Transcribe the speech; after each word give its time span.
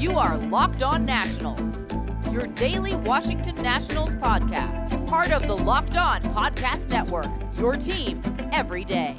You 0.00 0.16
are 0.16 0.36
Locked 0.36 0.84
On 0.84 1.04
Nationals, 1.04 1.82
your 2.30 2.46
daily 2.46 2.94
Washington 2.94 3.60
Nationals 3.60 4.14
podcast, 4.14 5.04
part 5.08 5.32
of 5.32 5.48
the 5.48 5.56
Locked 5.56 5.96
On 5.96 6.22
Podcast 6.22 6.88
Network, 6.88 7.26
your 7.56 7.74
team 7.74 8.22
every 8.52 8.84
day. 8.84 9.16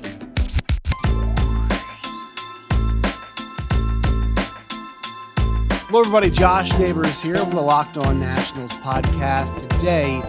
Hello, 5.90 6.00
everybody. 6.00 6.30
Josh 6.30 6.72
Neighbors 6.80 7.22
here 7.22 7.36
from 7.36 7.56
the 7.56 7.62
Locked 7.62 7.98
On 7.98 8.18
Nationals 8.18 8.72
podcast. 8.76 9.68
Today, 9.68 10.22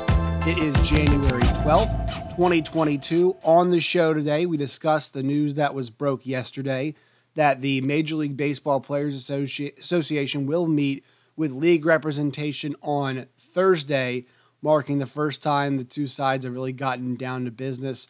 it 0.51 0.59
is 0.59 0.75
January 0.89 1.43
12th, 1.63 2.31
2022. 2.31 3.37
On 3.45 3.71
the 3.71 3.81
show 3.81 4.13
today, 4.13 4.47
we 4.47 4.57
discussed 4.57 5.15
the 5.15 5.23
news 5.23 5.55
that 5.55 5.75
was 5.75 5.91
broke 5.91 6.27
yesterday 6.27 6.97
that 7.35 7.61
the 7.61 7.81
Major 7.83 8.17
League 8.17 8.37
Baseball 8.37 8.81
Players 8.81 9.17
Associ- 9.17 9.79
Association 9.79 10.47
will 10.47 10.67
meet 10.67 11.05
with 11.37 11.53
league 11.53 11.87
representation 11.87 12.77
on 12.83 13.27
Thursday, 13.39 14.27
marking 14.63 14.99
the 14.99 15.07
first 15.07 15.43
time 15.43 15.77
the 15.77 15.85
two 15.85 16.07
sides 16.07 16.45
have 16.45 16.55
really 16.55 16.73
gotten 16.73 17.15
down 17.15 17.45
to 17.45 17.51
business 17.51 18.07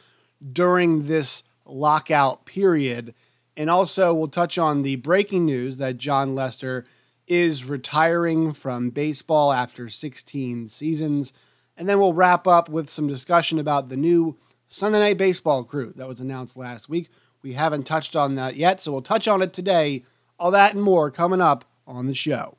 during 0.53 1.07
this 1.07 1.43
lockout 1.65 2.45
period. 2.45 3.15
And 3.57 3.69
also, 3.69 4.15
we'll 4.15 4.29
touch 4.29 4.59
on 4.59 4.83
the 4.83 4.97
breaking 4.97 5.45
news 5.45 5.77
that 5.77 5.99
Jon 5.99 6.35
Lester 6.35 6.87
is 7.27 7.65
retiring 7.65 8.53
from 8.53 8.91
baseball 8.91 9.53
after 9.53 9.89
16 9.89 10.69
seasons. 10.69 11.33
And 11.77 11.89
then 11.89 12.01
we'll 12.01 12.13
wrap 12.13 12.47
up 12.47 12.69
with 12.69 12.91
some 12.91 13.07
discussion 13.07 13.59
about 13.59 13.89
the 13.89 13.97
new 13.97 14.37
Sunday 14.69 14.99
Night 14.99 15.19
Baseball 15.19 15.63
crew 15.65 15.93
that 15.97 16.09
was 16.09 16.21
announced 16.21 16.57
last 16.57 16.89
week. 16.89 17.09
We 17.43 17.55
haven't 17.55 17.85
touched 17.85 18.15
on 18.17 18.35
that 18.35 18.57
yet, 18.57 18.81
so 18.81 18.93
we'll 18.93 19.03
touch 19.03 19.27
on 19.27 19.43
it 19.43 19.53
today. 19.53 20.05
All 20.39 20.51
that 20.51 20.75
and 20.75 20.83
more 20.83 21.11
coming 21.11 21.41
up 21.41 21.65
on 21.87 22.07
the 22.07 22.15
show. 22.15 22.57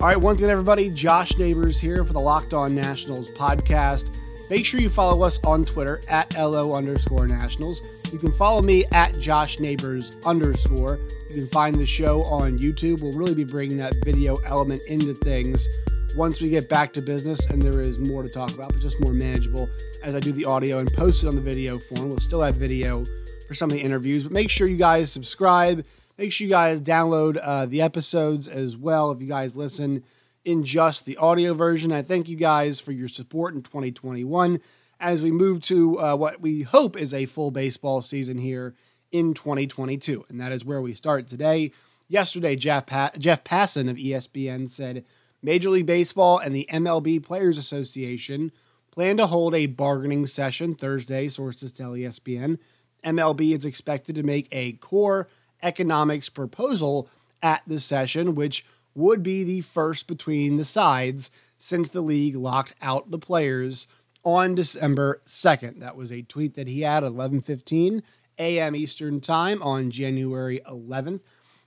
All 0.00 0.08
right, 0.08 0.20
once 0.20 0.38
again, 0.38 0.50
everybody, 0.50 0.90
Josh 0.90 1.38
Neighbors 1.38 1.80
here 1.80 2.04
for 2.04 2.12
the 2.12 2.20
Locked 2.20 2.54
On 2.54 2.74
Nationals 2.74 3.30
podcast. 3.32 4.18
Make 4.50 4.66
sure 4.66 4.80
you 4.80 4.90
follow 4.90 5.24
us 5.24 5.38
on 5.44 5.64
Twitter 5.64 6.00
at 6.08 6.36
LO 6.36 6.74
underscore 6.74 7.26
Nationals. 7.26 7.80
You 8.12 8.18
can 8.18 8.34
follow 8.34 8.60
me 8.60 8.84
at 8.92 9.18
Josh 9.18 9.60
Neighbors 9.60 10.18
underscore. 10.26 10.98
You 11.30 11.36
can 11.36 11.46
find 11.46 11.76
the 11.76 11.86
show 11.86 12.24
on 12.24 12.58
YouTube. 12.58 13.00
We'll 13.00 13.12
really 13.12 13.34
be 13.34 13.44
bringing 13.44 13.78
that 13.78 13.94
video 14.04 14.36
element 14.44 14.82
into 14.88 15.14
things 15.14 15.68
once 16.16 16.40
we 16.40 16.48
get 16.50 16.68
back 16.68 16.92
to 16.92 17.02
business 17.02 17.46
and 17.46 17.62
there 17.62 17.80
is 17.80 17.98
more 17.98 18.22
to 18.22 18.28
talk 18.28 18.52
about, 18.52 18.68
but 18.68 18.80
just 18.80 19.00
more 19.00 19.12
manageable 19.12 19.68
as 20.02 20.14
I 20.14 20.20
do 20.20 20.32
the 20.32 20.44
audio 20.44 20.78
and 20.78 20.92
post 20.92 21.24
it 21.24 21.28
on 21.28 21.36
the 21.36 21.42
video 21.42 21.78
form. 21.78 22.08
We'll 22.08 22.18
still 22.18 22.42
have 22.42 22.56
video 22.56 23.02
for 23.48 23.54
some 23.54 23.70
of 23.70 23.76
the 23.76 23.82
interviews, 23.82 24.24
but 24.24 24.32
make 24.32 24.50
sure 24.50 24.66
you 24.66 24.76
guys 24.76 25.10
subscribe. 25.10 25.86
Make 26.18 26.32
sure 26.32 26.46
you 26.46 26.50
guys 26.50 26.80
download 26.80 27.38
uh, 27.42 27.66
the 27.66 27.80
episodes 27.80 28.46
as 28.46 28.76
well 28.76 29.10
if 29.10 29.20
you 29.20 29.26
guys 29.26 29.56
listen 29.56 30.04
in 30.44 30.64
just 30.64 31.06
the 31.06 31.16
audio 31.16 31.54
version. 31.54 31.92
I 31.92 32.02
thank 32.02 32.28
you 32.28 32.36
guys 32.36 32.78
for 32.78 32.92
your 32.92 33.08
support 33.08 33.54
in 33.54 33.62
2021 33.62 34.60
as 35.00 35.22
we 35.22 35.30
move 35.30 35.62
to 35.62 35.98
uh, 35.98 36.16
what 36.16 36.40
we 36.40 36.62
hope 36.62 36.96
is 36.96 37.14
a 37.14 37.26
full 37.26 37.50
baseball 37.50 38.02
season 38.02 38.38
here 38.38 38.74
in 39.10 39.34
2022. 39.34 40.26
And 40.28 40.40
that 40.40 40.52
is 40.52 40.64
where 40.64 40.80
we 40.80 40.94
start 40.94 41.26
today. 41.26 41.72
Yesterday, 42.08 42.56
Jeff, 42.56 42.86
pa- 42.86 43.12
Jeff 43.18 43.42
Passan 43.44 43.88
of 43.88 43.96
ESPN 43.96 44.68
said 44.70 45.04
Major 45.42 45.70
League 45.70 45.86
Baseball 45.86 46.38
and 46.38 46.54
the 46.54 46.68
MLB 46.70 47.22
Players 47.22 47.58
Association 47.58 48.52
plan 48.90 49.16
to 49.16 49.26
hold 49.26 49.54
a 49.54 49.66
bargaining 49.66 50.26
session 50.26 50.74
Thursday, 50.74 51.28
sources 51.28 51.72
tell 51.72 51.92
ESPN. 51.92 52.58
MLB 53.04 53.56
is 53.56 53.64
expected 53.64 54.14
to 54.14 54.22
make 54.22 54.48
a 54.52 54.72
core 54.74 55.28
economics 55.62 56.28
proposal 56.28 57.08
at 57.42 57.62
the 57.66 57.80
session, 57.80 58.34
which 58.34 58.64
would 58.94 59.22
be 59.22 59.42
the 59.42 59.62
first 59.62 60.06
between 60.06 60.56
the 60.56 60.64
sides 60.64 61.30
since 61.58 61.88
the 61.88 62.02
league 62.02 62.36
locked 62.36 62.74
out 62.82 63.10
the 63.10 63.18
players 63.18 63.86
on 64.24 64.54
December 64.54 65.22
2nd. 65.26 65.80
That 65.80 65.96
was 65.96 66.12
a 66.12 66.22
tweet 66.22 66.54
that 66.54 66.68
he 66.68 66.82
had 66.82 67.02
at 67.02 67.12
11:15 67.12 68.02
a.m. 68.38 68.76
Eastern 68.76 69.20
Time 69.20 69.62
on 69.62 69.90
January 69.90 70.60
11th. 70.70 71.22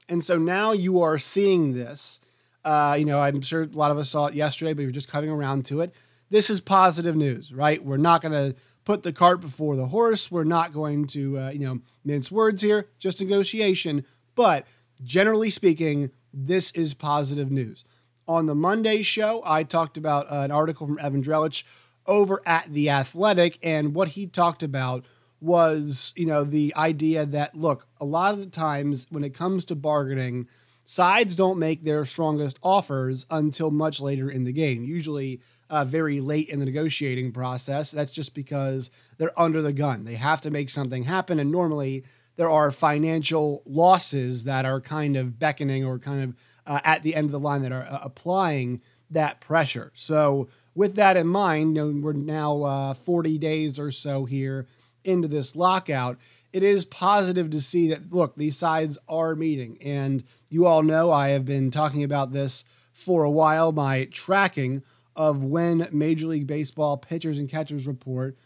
And 0.07 0.23
so 0.23 0.37
now 0.37 0.71
you 0.71 1.01
are 1.01 1.19
seeing 1.19 1.73
this. 1.73 2.19
Uh, 2.65 2.95
you 2.97 3.05
know, 3.05 3.19
I'm 3.19 3.41
sure 3.41 3.63
a 3.63 3.67
lot 3.67 3.91
of 3.91 3.97
us 3.97 4.09
saw 4.09 4.25
it 4.25 4.33
yesterday, 4.33 4.73
but 4.73 4.79
we 4.79 4.87
are 4.87 4.91
just 4.91 5.07
cutting 5.07 5.29
around 5.29 5.65
to 5.67 5.81
it. 5.81 5.93
This 6.31 6.49
is 6.49 6.59
positive 6.59 7.15
news, 7.15 7.53
right? 7.53 7.85
We're 7.85 7.97
not 7.97 8.23
going 8.23 8.33
to 8.33 8.55
put 8.83 9.03
the 9.03 9.13
cart 9.13 9.39
before 9.39 9.75
the 9.75 9.87
horse. 9.87 10.31
We're 10.31 10.43
not 10.43 10.73
going 10.73 11.05
to, 11.07 11.37
uh, 11.37 11.49
you 11.51 11.59
know, 11.59 11.79
mince 12.03 12.31
words 12.31 12.63
here, 12.63 12.87
just 12.97 13.21
negotiation. 13.21 14.03
But 14.33 14.65
generally 15.03 15.51
speaking, 15.51 16.09
this 16.33 16.71
is 16.71 16.95
positive 16.95 17.51
news. 17.51 17.85
On 18.27 18.47
the 18.47 18.55
Monday 18.55 19.03
show, 19.03 19.43
I 19.45 19.61
talked 19.63 19.97
about 19.97 20.31
uh, 20.31 20.37
an 20.39 20.51
article 20.51 20.87
from 20.87 20.97
Evan 20.99 21.21
Drellich 21.21 21.63
over 22.07 22.41
at 22.45 22.73
The 22.73 22.89
Athletic, 22.89 23.59
and 23.61 23.93
what 23.93 24.09
he 24.09 24.25
talked 24.25 24.63
about 24.63 25.05
was, 25.39 26.13
you 26.15 26.25
know, 26.25 26.43
the 26.43 26.73
idea 26.75 27.25
that, 27.27 27.55
look, 27.55 27.87
a 28.01 28.05
lot 28.05 28.33
of 28.33 28.39
the 28.39 28.47
times 28.47 29.05
when 29.11 29.23
it 29.23 29.35
comes 29.35 29.65
to 29.65 29.75
bargaining, 29.75 30.47
sides 30.85 31.35
don't 31.35 31.59
make 31.59 31.83
their 31.83 32.05
strongest 32.05 32.57
offers 32.63 33.25
until 33.29 33.71
much 33.71 33.99
later 33.99 34.29
in 34.29 34.45
the 34.45 34.53
game, 34.53 34.85
usually 34.85 35.41
uh, 35.69 35.83
very 35.83 36.21
late 36.21 36.47
in 36.47 36.59
the 36.59 36.65
negotiating 36.65 37.31
process. 37.31 37.91
That's 37.91 38.11
just 38.11 38.33
because 38.33 38.91
they're 39.17 39.37
under 39.37 39.61
the 39.61 39.73
gun. 39.73 40.05
They 40.05 40.15
have 40.15 40.41
to 40.41 40.51
make 40.51 40.69
something 40.69 41.03
happen, 41.03 41.39
and 41.39 41.51
normally 41.51 42.05
there 42.37 42.49
are 42.49 42.71
financial 42.71 43.63
losses 43.65 44.43
that 44.43 44.65
are 44.65 44.79
kind 44.79 45.17
of 45.17 45.39
beckoning 45.39 45.83
or 45.83 45.99
kind 45.99 46.23
of 46.23 46.35
uh, 46.67 46.81
at 46.83 47.03
the 47.03 47.15
end 47.15 47.25
of 47.25 47.31
the 47.31 47.39
line 47.39 47.63
that 47.63 47.71
are 47.71 47.87
uh, 47.89 47.99
applying 48.03 48.81
that 49.09 49.39
pressure. 49.39 49.91
So, 49.95 50.47
with 50.73 50.95
that 50.95 51.15
in 51.15 51.27
mind, 51.27 51.77
you 51.77 51.93
know, 51.93 52.01
we're 52.01 52.13
now 52.13 52.63
uh, 52.63 52.93
40 52.93 53.37
days 53.37 53.79
or 53.79 53.91
so 53.91 54.25
here 54.25 54.67
into 55.05 55.27
this 55.27 55.55
lockout. 55.55 56.17
It 56.53 56.63
is 56.63 56.85
positive 56.85 57.49
to 57.51 57.61
see 57.61 57.89
that, 57.89 58.13
look, 58.13 58.35
these 58.35 58.57
sides 58.57 58.97
are 59.09 59.35
meeting. 59.35 59.77
And 59.83 60.23
you 60.49 60.65
all 60.65 60.83
know 60.83 61.11
I 61.11 61.29
have 61.29 61.45
been 61.45 61.71
talking 61.71 62.03
about 62.03 62.31
this 62.31 62.65
for 62.93 63.23
a 63.23 63.31
while. 63.31 63.71
My 63.71 64.05
tracking 64.05 64.83
of 65.15 65.43
when 65.43 65.87
Major 65.91 66.27
League 66.27 66.47
Baseball 66.47 66.97
pitchers 66.97 67.39
and 67.39 67.49
catchers 67.49 67.87
report 67.87 68.37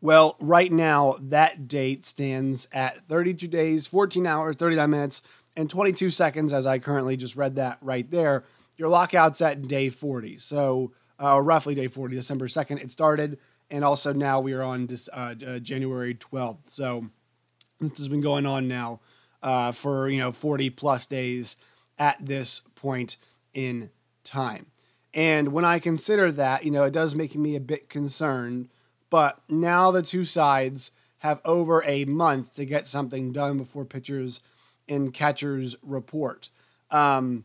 well, 0.00 0.36
right 0.40 0.70
now, 0.70 1.16
that 1.20 1.68
date 1.68 2.04
stands 2.04 2.68
at 2.72 2.96
32 3.08 3.48
days, 3.48 3.86
14 3.86 4.26
hours, 4.26 4.56
39 4.56 4.90
minutes, 4.90 5.22
and 5.56 5.70
22 5.70 6.10
seconds, 6.10 6.52
as 6.52 6.66
I 6.66 6.78
currently 6.78 7.16
just 7.16 7.34
read 7.34 7.56
that 7.56 7.78
right 7.80 8.08
there. 8.10 8.44
Your 8.76 8.88
lockout's 8.88 9.40
at 9.40 9.66
day 9.66 9.88
40. 9.88 10.38
So, 10.38 10.92
uh, 11.18 11.40
roughly 11.40 11.74
day 11.74 11.88
40, 11.88 12.14
December 12.14 12.46
2nd, 12.46 12.82
it 12.82 12.92
started. 12.92 13.38
And 13.70 13.84
also 13.84 14.12
now 14.12 14.40
we 14.40 14.52
are 14.52 14.62
on 14.62 14.86
this, 14.86 15.08
uh, 15.12 15.34
uh, 15.46 15.58
January 15.58 16.14
12th. 16.14 16.58
So, 16.68 17.06
this 17.80 17.98
has 17.98 18.08
been 18.08 18.20
going 18.20 18.46
on 18.46 18.68
now 18.68 19.00
uh, 19.42 19.72
for, 19.72 20.08
you 20.08 20.18
know, 20.18 20.32
40 20.32 20.70
plus 20.70 21.06
days 21.06 21.56
at 21.98 22.16
this 22.24 22.62
point 22.74 23.16
in 23.52 23.90
time. 24.24 24.66
And 25.12 25.52
when 25.52 25.64
I 25.64 25.78
consider 25.78 26.30
that, 26.32 26.64
you 26.64 26.70
know, 26.70 26.84
it 26.84 26.92
does 26.92 27.14
make 27.14 27.34
me 27.34 27.56
a 27.56 27.60
bit 27.60 27.88
concerned 27.88 28.68
but 29.10 29.40
now 29.48 29.90
the 29.90 30.02
two 30.02 30.24
sides 30.24 30.90
have 31.18 31.40
over 31.44 31.82
a 31.84 32.04
month 32.04 32.54
to 32.56 32.64
get 32.64 32.86
something 32.86 33.32
done 33.32 33.58
before 33.58 33.84
pitchers 33.84 34.40
and 34.88 35.12
catchers 35.14 35.76
report. 35.82 36.50
Um, 36.90 37.44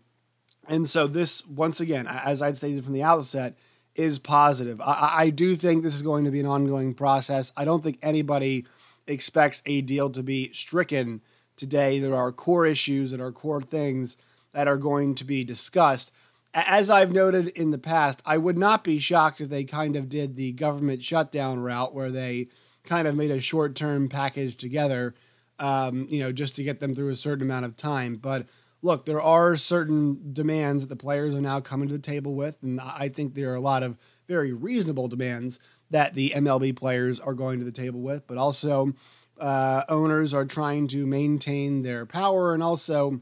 and 0.67 0.89
so 0.89 1.07
this, 1.07 1.45
once 1.45 1.79
again, 1.79 2.07
as 2.07 2.41
I'd 2.41 2.57
stated 2.57 2.83
from 2.83 2.93
the 2.93 3.03
outset, 3.03 3.55
is 3.95 4.19
positive. 4.19 4.79
I, 4.81 5.13
I 5.13 5.29
do 5.29 5.55
think 5.55 5.83
this 5.83 5.95
is 5.95 6.03
going 6.03 6.25
to 6.25 6.31
be 6.31 6.39
an 6.39 6.45
ongoing 6.45 6.93
process. 6.93 7.51
I 7.57 7.65
don't 7.65 7.83
think 7.83 7.99
anybody 8.01 8.65
expects 9.07 9.61
a 9.65 9.81
deal 9.81 10.09
to 10.11 10.23
be 10.23 10.51
stricken 10.53 11.21
today. 11.55 11.99
There 11.99 12.15
are 12.15 12.31
core 12.31 12.65
issues, 12.65 13.11
there 13.11 13.25
are 13.25 13.31
core 13.31 13.61
things 13.61 14.17
that 14.53 14.67
are 14.67 14.77
going 14.77 15.15
to 15.15 15.25
be 15.25 15.43
discussed 15.43 16.11
as 16.53 16.89
I've 16.89 17.11
noted 17.11 17.49
in 17.49 17.71
the 17.71 17.77
past, 17.77 18.21
I 18.25 18.37
would 18.37 18.57
not 18.57 18.83
be 18.83 18.99
shocked 18.99 19.41
if 19.41 19.49
they 19.49 19.63
kind 19.63 19.95
of 19.95 20.09
did 20.09 20.35
the 20.35 20.51
government 20.51 21.03
shutdown 21.03 21.59
route 21.59 21.93
where 21.93 22.11
they 22.11 22.49
kind 22.83 23.07
of 23.07 23.15
made 23.15 23.31
a 23.31 23.39
short 23.39 23.75
term 23.75 24.09
package 24.09 24.57
together, 24.57 25.15
um, 25.59 26.07
you 26.09 26.19
know, 26.19 26.31
just 26.31 26.55
to 26.55 26.63
get 26.63 26.79
them 26.79 26.93
through 26.93 27.09
a 27.09 27.15
certain 27.15 27.43
amount 27.43 27.65
of 27.65 27.77
time. 27.77 28.15
But 28.15 28.47
look, 28.81 29.05
there 29.05 29.21
are 29.21 29.55
certain 29.57 30.33
demands 30.33 30.83
that 30.83 30.89
the 30.89 31.01
players 31.01 31.35
are 31.35 31.41
now 31.41 31.59
coming 31.59 31.87
to 31.87 31.93
the 31.93 31.99
table 31.99 32.33
with, 32.33 32.57
and 32.61 32.79
I 32.81 33.09
think 33.09 33.33
there 33.33 33.51
are 33.51 33.55
a 33.55 33.61
lot 33.61 33.83
of 33.83 33.97
very 34.27 34.53
reasonable 34.53 35.07
demands 35.07 35.59
that 35.89 36.13
the 36.15 36.31
MLB 36.31 36.75
players 36.75 37.19
are 37.19 37.33
going 37.33 37.59
to 37.59 37.65
the 37.65 37.71
table 37.71 38.01
with, 38.01 38.25
but 38.27 38.37
also 38.37 38.93
uh, 39.39 39.83
owners 39.89 40.33
are 40.33 40.45
trying 40.45 40.87
to 40.89 41.05
maintain 41.05 41.81
their 41.81 42.05
power 42.05 42.53
and 42.53 42.63
also, 42.63 43.21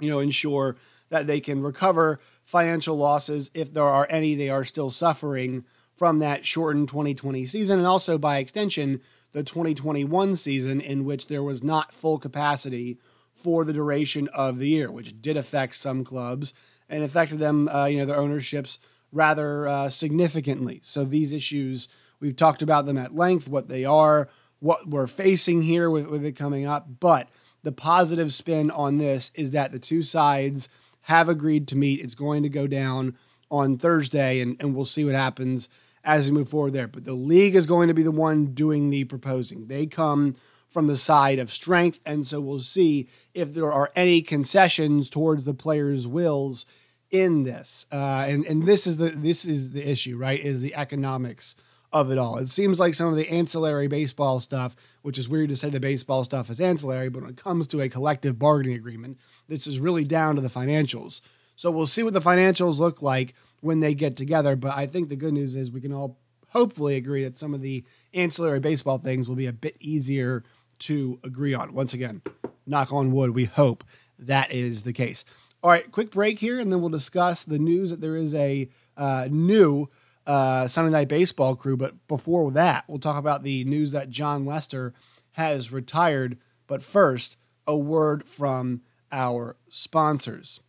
you 0.00 0.10
know, 0.10 0.20
ensure 0.20 0.76
that 1.08 1.26
they 1.26 1.40
can 1.40 1.62
recover 1.62 2.20
financial 2.44 2.96
losses, 2.96 3.50
if 3.54 3.72
there 3.72 3.84
are 3.84 4.06
any, 4.08 4.34
they 4.34 4.50
are 4.50 4.64
still 4.64 4.90
suffering 4.90 5.64
from 5.94 6.18
that 6.18 6.44
shortened 6.44 6.88
2020 6.88 7.46
season, 7.46 7.78
and 7.78 7.86
also 7.86 8.18
by 8.18 8.38
extension, 8.38 9.00
the 9.32 9.42
2021 9.42 10.36
season, 10.36 10.80
in 10.80 11.04
which 11.04 11.26
there 11.26 11.42
was 11.42 11.62
not 11.62 11.92
full 11.92 12.18
capacity 12.18 12.98
for 13.36 13.64
the 13.64 13.72
duration 13.72 14.28
of 14.34 14.58
the 14.58 14.68
year, 14.68 14.90
which 14.90 15.20
did 15.20 15.36
affect 15.36 15.74
some 15.76 16.04
clubs 16.04 16.52
and 16.88 17.02
affected 17.02 17.38
them, 17.38 17.68
uh, 17.68 17.86
you 17.86 17.98
know, 17.98 18.06
their 18.06 18.16
ownerships 18.16 18.78
rather 19.12 19.68
uh, 19.68 19.88
significantly. 19.88 20.80
So 20.82 21.04
these 21.04 21.32
issues, 21.32 21.88
we've 22.20 22.36
talked 22.36 22.62
about 22.62 22.86
them 22.86 22.98
at 22.98 23.14
length, 23.14 23.48
what 23.48 23.68
they 23.68 23.84
are, 23.84 24.28
what 24.58 24.88
we're 24.88 25.06
facing 25.06 25.62
here 25.62 25.90
with, 25.90 26.06
with 26.06 26.24
it 26.24 26.32
coming 26.32 26.66
up. 26.66 26.86
But 27.00 27.28
the 27.62 27.72
positive 27.72 28.32
spin 28.32 28.70
on 28.70 28.98
this 28.98 29.30
is 29.34 29.50
that 29.52 29.72
the 29.72 29.78
two 29.78 30.02
sides 30.02 30.68
have 31.02 31.28
agreed 31.28 31.68
to 31.68 31.76
meet. 31.76 32.00
It's 32.00 32.14
going 32.14 32.42
to 32.42 32.48
go 32.48 32.66
down 32.66 33.16
on 33.50 33.78
Thursday, 33.78 34.40
and, 34.40 34.56
and 34.60 34.74
we'll 34.74 34.84
see 34.84 35.04
what 35.04 35.14
happens 35.14 35.68
as 36.02 36.30
we 36.30 36.36
move 36.36 36.48
forward 36.48 36.72
there. 36.72 36.88
But 36.88 37.04
the 37.04 37.12
league 37.12 37.54
is 37.54 37.66
going 37.66 37.88
to 37.88 37.94
be 37.94 38.02
the 38.02 38.12
one 38.12 38.46
doing 38.54 38.90
the 38.90 39.04
proposing. 39.04 39.66
They 39.66 39.86
come 39.86 40.36
from 40.76 40.88
the 40.88 40.96
side 40.98 41.38
of 41.38 41.50
strength, 41.50 42.00
and 42.04 42.26
so 42.26 42.38
we'll 42.38 42.58
see 42.58 43.08
if 43.32 43.54
there 43.54 43.72
are 43.72 43.90
any 43.96 44.20
concessions 44.20 45.08
towards 45.08 45.44
the 45.44 45.54
players' 45.54 46.06
wills 46.06 46.66
in 47.10 47.44
this. 47.44 47.86
Uh, 47.90 48.26
and 48.28 48.44
and 48.44 48.66
this 48.66 48.86
is 48.86 48.98
the 48.98 49.08
this 49.08 49.46
is 49.46 49.70
the 49.70 49.90
issue, 49.90 50.18
right? 50.18 50.38
Is 50.38 50.60
the 50.60 50.74
economics 50.74 51.54
of 51.94 52.10
it 52.10 52.18
all. 52.18 52.36
It 52.36 52.50
seems 52.50 52.78
like 52.78 52.94
some 52.94 53.08
of 53.08 53.16
the 53.16 53.30
ancillary 53.30 53.88
baseball 53.88 54.38
stuff, 54.38 54.76
which 55.00 55.16
is 55.16 55.30
weird 55.30 55.48
to 55.48 55.56
say 55.56 55.70
the 55.70 55.80
baseball 55.80 56.24
stuff 56.24 56.50
is 56.50 56.60
ancillary, 56.60 57.08
but 57.08 57.22
when 57.22 57.30
it 57.30 57.42
comes 57.42 57.66
to 57.68 57.80
a 57.80 57.88
collective 57.88 58.38
bargaining 58.38 58.76
agreement, 58.76 59.16
this 59.48 59.66
is 59.66 59.80
really 59.80 60.04
down 60.04 60.34
to 60.34 60.42
the 60.42 60.50
financials. 60.50 61.22
So 61.54 61.70
we'll 61.70 61.86
see 61.86 62.02
what 62.02 62.12
the 62.12 62.20
financials 62.20 62.80
look 62.80 63.00
like 63.00 63.32
when 63.62 63.80
they 63.80 63.94
get 63.94 64.14
together. 64.14 64.56
But 64.56 64.76
I 64.76 64.86
think 64.86 65.08
the 65.08 65.16
good 65.16 65.32
news 65.32 65.56
is 65.56 65.70
we 65.70 65.80
can 65.80 65.94
all 65.94 66.18
hopefully 66.48 66.96
agree 66.96 67.22
that 67.24 67.36
some 67.36 67.54
of 67.54 67.60
the 67.60 67.84
ancillary 68.14 68.60
baseball 68.60 68.98
things 68.98 69.28
will 69.28 69.36
be 69.36 69.46
a 69.46 69.52
bit 69.52 69.76
easier 69.80 70.42
to 70.80 71.18
agree 71.24 71.54
on. 71.54 71.74
Once 71.74 71.94
again, 71.94 72.22
knock 72.66 72.92
on 72.92 73.12
wood, 73.12 73.30
we 73.30 73.44
hope 73.44 73.84
that 74.18 74.52
is 74.52 74.82
the 74.82 74.92
case. 74.92 75.24
All 75.62 75.70
right, 75.70 75.90
quick 75.90 76.10
break 76.10 76.38
here, 76.38 76.60
and 76.60 76.70
then 76.70 76.80
we'll 76.80 76.90
discuss 76.90 77.42
the 77.42 77.58
news 77.58 77.90
that 77.90 78.00
there 78.00 78.16
is 78.16 78.34
a 78.34 78.68
uh, 78.96 79.28
new 79.30 79.88
uh, 80.26 80.68
Sunday 80.68 80.90
Night 80.90 81.08
Baseball 81.08 81.56
crew. 81.56 81.76
But 81.76 82.06
before 82.08 82.50
that, 82.52 82.84
we'll 82.88 82.98
talk 82.98 83.18
about 83.18 83.42
the 83.42 83.64
news 83.64 83.92
that 83.92 84.10
Jon 84.10 84.44
Lester 84.44 84.94
has 85.32 85.72
retired. 85.72 86.38
But 86.66 86.82
first, 86.82 87.36
a 87.66 87.76
word 87.76 88.28
from 88.28 88.82
our 89.10 89.56
sponsors. 89.68 90.60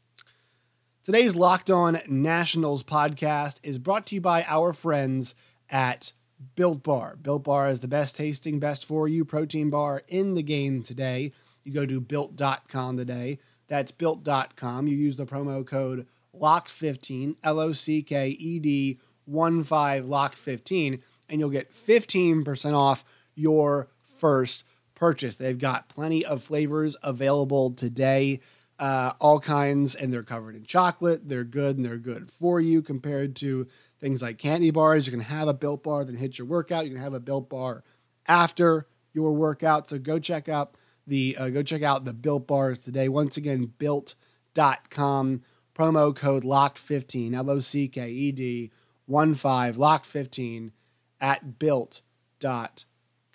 Today's 1.04 1.36
Locked 1.36 1.70
On 1.70 2.02
Nationals 2.08 2.84
podcast 2.84 3.60
is 3.64 3.78
brought 3.78 4.06
to 4.08 4.16
you 4.16 4.22
by 4.22 4.44
our 4.44 4.74
friends 4.74 5.36
at 5.70 6.14
Built 6.56 6.84
Bar. 6.84 7.18
Built 7.22 7.44
Bar 7.44 7.70
is 7.70 7.80
the 7.80 7.88
best 7.88 8.16
tasting, 8.16 8.60
best 8.60 8.86
for 8.86 9.08
you 9.08 9.26
protein 9.26 9.70
bar 9.70 10.04
in 10.08 10.36
the 10.36 10.44
game 10.44 10.84
today. 10.84 11.32
You 11.64 11.74
go 11.74 11.86
to 11.86 12.00
built.com 12.00 12.98
today. 12.98 13.40
That's 13.68 13.92
built.com. 13.92 14.88
You 14.88 14.96
use 14.96 15.16
the 15.16 15.26
promo 15.26 15.66
code 15.66 16.08
LOCKED15, 16.40 17.36
L 17.44 17.60
O 17.60 17.74
C 17.74 18.02
K 18.04 18.30
E 18.30 18.60
D 18.60 19.00
1 19.26 19.64
5 19.64 20.06
LOCKED15, 20.06 21.02
and 21.30 21.40
you'll 21.40 21.50
get 21.50 21.74
15% 21.74 22.74
off 22.74 23.04
your 23.36 23.90
first 24.18 24.64
purchase. 24.96 25.36
They've 25.36 25.58
got 25.58 25.90
plenty 25.90 26.26
of 26.26 26.44
flavors 26.44 26.96
available 27.04 27.72
today, 27.72 28.40
uh, 28.80 29.14
all 29.20 29.40
kinds, 29.40 29.96
and 29.96 30.12
they're 30.12 30.24
covered 30.24 30.56
in 30.56 30.64
chocolate. 30.64 31.28
They're 31.28 31.44
good 31.44 31.78
and 31.78 31.86
they're 31.86 31.98
good 31.98 32.32
for 32.32 32.60
you 32.60 32.82
compared 32.82 33.36
to 33.38 33.68
things 34.00 34.22
like 34.22 34.38
candy 34.38 34.72
bars. 34.72 35.06
You 35.08 35.12
can 35.12 35.22
have 35.22 35.48
a 35.48 35.54
built 35.54 35.84
bar, 35.84 36.06
then 36.06 36.16
hit 36.16 36.38
your 36.38 36.48
workout. 36.48 36.86
You 36.86 36.92
can 36.92 37.02
have 37.02 37.14
a 37.14 37.20
built 37.20 37.50
bar 37.50 37.84
after 38.28 38.88
your 39.14 39.34
workout. 39.34 39.88
So 39.88 40.00
go 40.00 40.20
check 40.20 40.48
out 40.50 40.76
the 41.06 41.36
uh, 41.40 41.50
go 41.50 41.64
check 41.64 41.84
out 41.84 42.06
the 42.06 42.14
built 42.14 42.48
bars 42.48 42.80
today. 42.80 43.08
Once 43.08 43.38
again, 43.38 43.74
built.com 43.78 45.42
promo 45.78 46.16
code 46.16 46.44
locked15 46.44 47.36
L 47.36 47.50
O 47.50 47.60
C 47.60 47.88
K 47.88 48.10
E 48.10 48.32
D 48.32 48.72
1 49.06 49.36
5 49.36 49.78
locked15 49.78 50.72
at 51.20 51.60
built.com. 51.60 52.80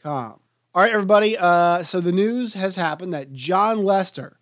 All 0.05 0.83
right, 0.83 0.93
everybody. 0.93 1.37
Uh, 1.39 1.83
so 1.83 2.01
the 2.01 2.13
news 2.13 2.55
has 2.55 2.77
happened 2.77 3.13
that 3.13 3.33
Jon 3.33 3.85
Lester 3.85 4.39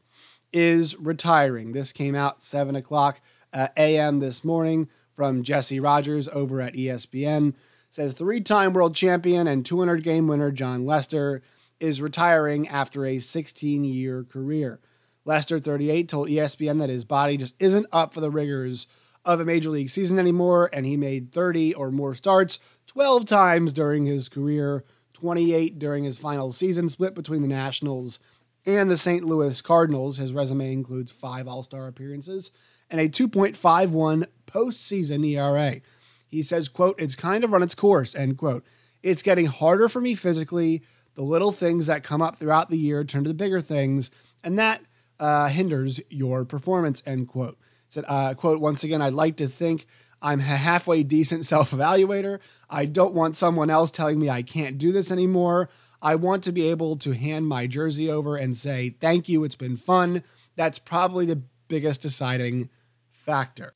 is 0.52 0.98
retiring. 0.98 1.72
This 1.72 1.92
came 1.92 2.14
out 2.14 2.42
7 2.42 2.76
o'clock 2.76 3.20
uh, 3.52 3.68
a.m. 3.76 4.20
this 4.20 4.44
morning 4.44 4.88
from 5.20 5.42
Jesse 5.42 5.78
Rogers 5.78 6.28
over 6.28 6.62
at 6.62 6.72
ESPN. 6.72 7.52
Says 7.90 8.14
three 8.14 8.40
time 8.40 8.72
world 8.72 8.94
champion 8.94 9.46
and 9.46 9.66
200 9.66 10.02
game 10.02 10.26
winner 10.26 10.50
Jon 10.50 10.86
Lester 10.86 11.42
is 11.78 12.00
retiring 12.00 12.66
after 12.66 13.04
a 13.04 13.18
16 13.18 13.84
year 13.84 14.24
career. 14.24 14.80
Lester, 15.26 15.60
38, 15.60 16.08
told 16.08 16.30
ESPN 16.30 16.78
that 16.78 16.88
his 16.88 17.04
body 17.04 17.36
just 17.36 17.54
isn't 17.58 17.84
up 17.92 18.14
for 18.14 18.22
the 18.22 18.30
rigors 18.30 18.86
of 19.22 19.40
a 19.40 19.44
major 19.44 19.68
league 19.68 19.90
season 19.90 20.18
anymore, 20.18 20.70
and 20.72 20.86
he 20.86 20.96
made 20.96 21.32
30 21.32 21.74
or 21.74 21.90
more 21.90 22.14
starts 22.14 22.58
12 22.86 23.26
times 23.26 23.74
during 23.74 24.06
his 24.06 24.26
career, 24.26 24.84
28 25.12 25.78
during 25.78 26.04
his 26.04 26.18
final 26.18 26.50
season, 26.50 26.88
split 26.88 27.14
between 27.14 27.42
the 27.42 27.46
Nationals 27.46 28.20
and 28.64 28.90
the 28.90 28.96
St. 28.96 29.22
Louis 29.22 29.60
Cardinals. 29.60 30.16
His 30.16 30.32
resume 30.32 30.72
includes 30.72 31.12
five 31.12 31.46
All 31.46 31.62
Star 31.62 31.88
appearances 31.88 32.50
and 32.90 33.00
a 33.00 33.08
2.51 33.08 34.26
postseason 34.52 35.26
ERA. 35.26 35.80
He 36.26 36.42
says, 36.42 36.68
quote, 36.68 37.00
it's 37.00 37.16
kind 37.16 37.44
of 37.44 37.50
run 37.50 37.62
its 37.62 37.74
course, 37.74 38.14
end 38.14 38.38
quote. 38.38 38.64
It's 39.02 39.22
getting 39.22 39.46
harder 39.46 39.88
for 39.88 40.00
me 40.00 40.14
physically. 40.14 40.82
The 41.14 41.22
little 41.22 41.52
things 41.52 41.86
that 41.86 42.04
come 42.04 42.22
up 42.22 42.36
throughout 42.36 42.70
the 42.70 42.78
year 42.78 43.02
turn 43.04 43.24
to 43.24 43.28
the 43.28 43.34
bigger 43.34 43.60
things, 43.60 44.10
and 44.44 44.58
that 44.58 44.82
uh, 45.18 45.48
hinders 45.48 46.00
your 46.08 46.44
performance, 46.44 47.02
end 47.04 47.28
quote. 47.28 47.58
Said, 47.88 48.04
uh, 48.06 48.34
quote, 48.34 48.60
once 48.60 48.84
again, 48.84 49.02
I'd 49.02 49.12
like 49.12 49.36
to 49.38 49.48
think 49.48 49.86
I'm 50.22 50.40
a 50.40 50.44
halfway 50.44 51.02
decent 51.02 51.46
self 51.46 51.70
evaluator. 51.72 52.38
I 52.68 52.86
don't 52.86 53.14
want 53.14 53.36
someone 53.36 53.70
else 53.70 53.90
telling 53.90 54.18
me 54.18 54.30
I 54.30 54.42
can't 54.42 54.78
do 54.78 54.92
this 54.92 55.10
anymore. 55.10 55.68
I 56.02 56.14
want 56.14 56.44
to 56.44 56.52
be 56.52 56.68
able 56.68 56.96
to 56.98 57.12
hand 57.12 57.46
my 57.46 57.66
jersey 57.66 58.10
over 58.10 58.36
and 58.36 58.56
say, 58.56 58.90
thank 59.00 59.28
you, 59.28 59.44
it's 59.44 59.56
been 59.56 59.76
fun. 59.76 60.22
That's 60.56 60.78
probably 60.78 61.26
the 61.26 61.42
biggest 61.68 62.00
deciding 62.00 62.70
factor. 63.12 63.74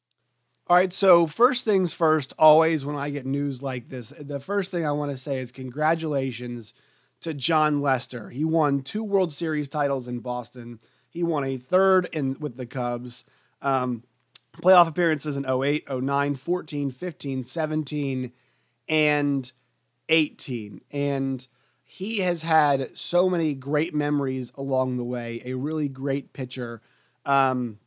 All 0.66 0.76
right, 0.76 0.94
so 0.94 1.26
first 1.26 1.66
things 1.66 1.92
first, 1.92 2.32
always 2.38 2.86
when 2.86 2.96
I 2.96 3.10
get 3.10 3.26
news 3.26 3.62
like 3.62 3.90
this, 3.90 4.14
the 4.18 4.40
first 4.40 4.70
thing 4.70 4.86
I 4.86 4.92
want 4.92 5.10
to 5.10 5.18
say 5.18 5.36
is 5.36 5.52
congratulations 5.52 6.72
to 7.20 7.34
Jon 7.34 7.82
Lester. 7.82 8.30
He 8.30 8.46
won 8.46 8.80
two 8.80 9.04
World 9.04 9.30
Series 9.30 9.68
titles 9.68 10.08
in 10.08 10.20
Boston. 10.20 10.78
He 11.10 11.22
won 11.22 11.44
a 11.44 11.58
third 11.58 12.08
in 12.12 12.38
with 12.40 12.56
the 12.56 12.64
Cubs. 12.64 13.26
Um, 13.60 14.04
playoff 14.62 14.88
appearances 14.88 15.36
in 15.36 15.44
08, 15.44 15.84
09, 15.90 16.34
14, 16.34 16.90
15, 16.90 17.44
17, 17.44 18.32
and 18.88 19.52
18. 20.08 20.80
And 20.90 21.46
he 21.82 22.20
has 22.20 22.42
had 22.42 22.96
so 22.96 23.28
many 23.28 23.54
great 23.54 23.94
memories 23.94 24.50
along 24.54 24.96
the 24.96 25.04
way, 25.04 25.42
a 25.44 25.52
really 25.52 25.90
great 25.90 26.32
pitcher. 26.32 26.80
Um, 27.26 27.80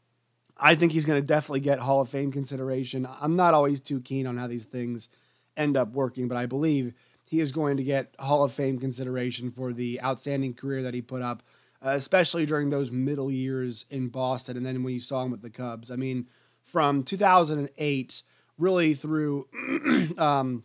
I 0.60 0.76
think 0.76 0.92
he's 0.92 1.06
going 1.06 1.22
to 1.22 1.28
definitely 1.28 1.62
get 1.62 1.80
Hall 1.80 2.02
of 2.02 2.10
Fame 2.10 2.32
consideration. 2.32 3.08
I'm 3.22 3.36
not 3.36 3.54
always 3.54 3.80
too 3.80 4.02
keen 4.02 4.26
on 4.26 4.38
how 4.38 4.48
these 4.48 4.66
things 4.66 5.10
end 5.56 5.78
up 5.78 5.94
working, 5.94 6.28
but 6.28 6.38
I 6.38 6.46
believe 6.46 6.94
he 7.24 7.40
is 7.40 7.52
going 7.52 7.78
to 7.78 7.84
get 7.84 8.16
Hall 8.20 8.44
of 8.44 8.54
Fame 8.54 8.80
consideration 8.80 9.52
for 9.52 9.74
the 9.74 10.02
outstanding 10.02 10.54
career 10.54 10.82
that 10.84 10.94
he 10.94 11.02
put 11.02 11.22
up, 11.22 11.44
uh, 11.86 11.90
especially 11.90 12.46
during 12.46 12.70
those 12.70 12.92
middle 12.92 13.30
years 13.30 13.86
in 13.90 14.08
Boston 14.08 14.58
and 14.58 14.66
then 14.66 14.84
when 14.84 14.94
you 14.94 15.00
saw 15.00 15.24
him 15.24 15.32
with 15.32 15.42
the 15.42 15.50
Cubs. 15.50 15.92
I 15.92 15.96
mean, 15.96 16.28
from 16.64 17.04
2008 17.04 18.24
really 18.58 18.96
through, 18.96 19.48
um, 20.18 20.64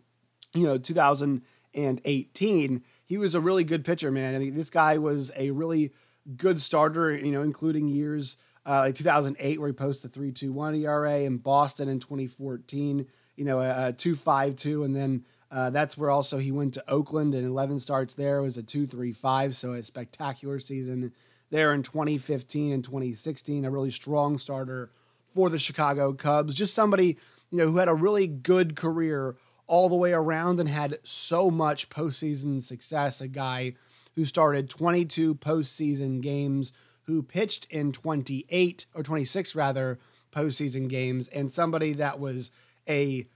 you 0.53 0.65
know, 0.65 0.77
2018, 0.77 2.83
he 3.05 3.17
was 3.17 3.35
a 3.35 3.41
really 3.41 3.63
good 3.63 3.85
pitcher, 3.85 4.11
man. 4.11 4.35
I 4.35 4.39
mean, 4.39 4.55
this 4.55 4.69
guy 4.69 4.97
was 4.97 5.31
a 5.35 5.51
really 5.51 5.91
good 6.37 6.61
starter, 6.61 7.15
you 7.15 7.31
know, 7.31 7.41
including 7.41 7.87
years 7.87 8.37
uh, 8.65 8.79
like 8.79 8.95
2008 8.95 9.59
where 9.59 9.69
he 9.69 9.73
posted 9.73 10.11
the 10.11 10.19
3.21 10.19 10.81
ERA 10.81 11.19
in 11.21 11.37
Boston 11.37 11.89
in 11.89 11.99
2014, 11.99 13.05
you 13.35 13.45
know, 13.45 13.59
a, 13.59 13.89
a 13.89 13.93
2.52 13.93 14.85
and 14.85 14.95
then 14.95 15.25
uh, 15.51 15.69
that's 15.69 15.97
where 15.97 16.09
also 16.09 16.39
he 16.39 16.51
went 16.51 16.73
to 16.73 16.83
Oakland 16.87 17.35
and 17.35 17.45
11 17.45 17.79
starts 17.79 18.15
there 18.15 18.41
was 18.41 18.57
a 18.57 18.63
2.35, 18.63 19.53
so 19.53 19.73
a 19.73 19.83
spectacular 19.83 20.59
season 20.59 21.13
there 21.51 21.73
in 21.73 21.83
2015 21.83 22.73
and 22.73 22.83
2016, 22.83 23.63
a 23.63 23.69
really 23.69 23.91
strong 23.91 24.39
starter 24.39 24.89
for 25.35 25.51
the 25.51 25.59
Chicago 25.59 26.11
Cubs. 26.11 26.55
Just 26.55 26.73
somebody, 26.73 27.17
you 27.51 27.57
know, 27.59 27.67
who 27.67 27.77
had 27.77 27.87
a 27.87 27.93
really 27.93 28.25
good 28.25 28.75
career 28.75 29.35
all 29.67 29.89
the 29.89 29.95
way 29.95 30.13
around 30.13 30.59
and 30.59 30.67
had 30.67 30.97
so 31.03 31.51
much 31.51 31.89
postseason 31.89 32.61
success. 32.63 33.21
A 33.21 33.27
guy 33.27 33.73
who 34.15 34.25
started 34.25 34.69
22 34.69 35.35
postseason 35.35 36.21
games, 36.21 36.73
who 37.03 37.23
pitched 37.23 37.65
in 37.69 37.91
28 37.91 38.85
or 38.93 39.03
26 39.03 39.55
rather 39.55 39.99
postseason 40.31 40.87
games, 40.87 41.27
and 41.27 41.51
somebody 41.51 41.93
that 41.93 42.19
was 42.19 42.51
a, 42.87 43.27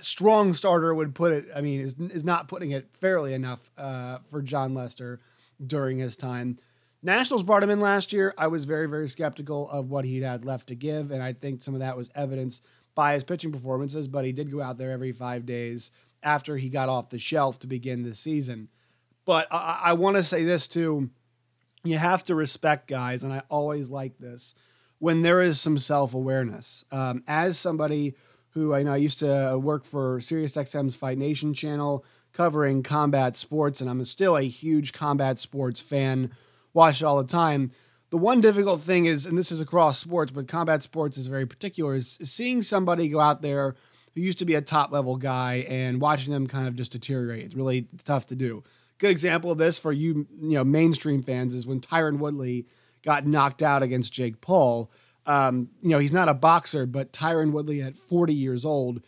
strong 0.00 0.54
starter 0.54 0.94
would 0.94 1.14
put 1.14 1.32
it. 1.32 1.46
I 1.54 1.60
mean, 1.60 1.80
is 1.80 1.94
is 1.98 2.24
not 2.24 2.48
putting 2.48 2.70
it 2.70 2.88
fairly 2.92 3.34
enough 3.34 3.70
uh, 3.76 4.18
for 4.30 4.42
Jon 4.42 4.74
Lester 4.74 5.20
during 5.64 5.98
his 5.98 6.16
time. 6.16 6.58
Nationals 7.02 7.42
brought 7.42 7.62
him 7.62 7.70
in 7.70 7.80
last 7.80 8.12
year. 8.12 8.34
I 8.36 8.48
was 8.48 8.64
very, 8.64 8.86
very 8.86 9.08
skeptical 9.08 9.70
of 9.70 9.90
what 9.90 10.04
he 10.04 10.20
had 10.20 10.44
left 10.44 10.68
to 10.68 10.74
give, 10.74 11.10
and 11.10 11.22
I 11.22 11.32
think 11.32 11.62
some 11.62 11.74
of 11.74 11.80
that 11.80 11.96
was 11.96 12.10
evidenced 12.14 12.64
by 12.94 13.14
his 13.14 13.24
pitching 13.24 13.52
performances. 13.52 14.06
But 14.06 14.24
he 14.24 14.32
did 14.32 14.52
go 14.52 14.60
out 14.60 14.78
there 14.78 14.90
every 14.90 15.12
five 15.12 15.46
days 15.46 15.90
after 16.22 16.56
he 16.56 16.68
got 16.68 16.88
off 16.88 17.10
the 17.10 17.18
shelf 17.18 17.58
to 17.60 17.66
begin 17.66 18.02
the 18.02 18.14
season. 18.14 18.68
But 19.24 19.48
I, 19.50 19.80
I 19.86 19.92
want 19.94 20.16
to 20.16 20.22
say 20.22 20.44
this 20.44 20.68
too: 20.68 21.10
you 21.84 21.98
have 21.98 22.24
to 22.24 22.34
respect 22.34 22.88
guys, 22.88 23.24
and 23.24 23.32
I 23.32 23.42
always 23.48 23.90
like 23.90 24.18
this 24.18 24.54
when 24.98 25.22
there 25.22 25.40
is 25.40 25.60
some 25.60 25.78
self 25.78 26.14
awareness. 26.14 26.84
Um, 26.90 27.24
as 27.26 27.58
somebody 27.58 28.14
who 28.50 28.74
I 28.74 28.82
know 28.82 28.92
I 28.92 28.96
used 28.96 29.20
to 29.20 29.58
work 29.58 29.84
for 29.84 30.18
SiriusXM's 30.18 30.94
Fight 30.94 31.18
Nation 31.18 31.54
channel 31.54 32.04
covering 32.32 32.82
combat 32.82 33.36
sports, 33.36 33.80
and 33.80 33.88
I'm 33.88 34.04
still 34.04 34.36
a 34.36 34.42
huge 34.42 34.92
combat 34.92 35.38
sports 35.38 35.80
fan 35.80 36.30
watch 36.72 37.02
it 37.02 37.04
all 37.04 37.16
the 37.16 37.28
time. 37.28 37.72
The 38.10 38.18
one 38.18 38.40
difficult 38.40 38.82
thing 38.82 39.06
is, 39.06 39.26
and 39.26 39.38
this 39.38 39.52
is 39.52 39.60
across 39.60 39.98
sports, 39.98 40.32
but 40.32 40.48
combat 40.48 40.82
sports 40.82 41.16
is 41.16 41.28
very 41.28 41.46
particular, 41.46 41.94
is 41.94 42.18
seeing 42.22 42.62
somebody 42.62 43.08
go 43.08 43.20
out 43.20 43.42
there 43.42 43.76
who 44.14 44.20
used 44.20 44.38
to 44.40 44.44
be 44.44 44.54
a 44.54 44.60
top 44.60 44.90
level 44.90 45.16
guy 45.16 45.64
and 45.68 46.00
watching 46.00 46.32
them 46.32 46.48
kind 46.48 46.66
of 46.66 46.74
just 46.74 46.92
deteriorate. 46.92 47.44
It's 47.44 47.54
really 47.54 47.86
tough 48.04 48.26
to 48.26 48.36
do. 48.36 48.64
Good 49.00 49.10
example 49.10 49.50
of 49.50 49.56
this 49.56 49.78
for 49.78 49.92
you, 49.92 50.26
you 50.38 50.50
know, 50.52 50.64
mainstream 50.64 51.22
fans 51.22 51.54
is 51.54 51.66
when 51.66 51.80
Tyron 51.80 52.18
Woodley 52.18 52.66
got 53.02 53.26
knocked 53.26 53.62
out 53.62 53.82
against 53.82 54.12
Jake 54.12 54.42
Paul. 54.42 54.92
Um, 55.24 55.70
you 55.80 55.88
know, 55.88 55.98
he's 55.98 56.12
not 56.12 56.28
a 56.28 56.34
boxer, 56.34 56.84
but 56.84 57.10
Tyron 57.10 57.52
Woodley 57.52 57.80
at 57.80 57.96
40 57.96 58.34
years 58.34 58.64
old. 58.66 59.02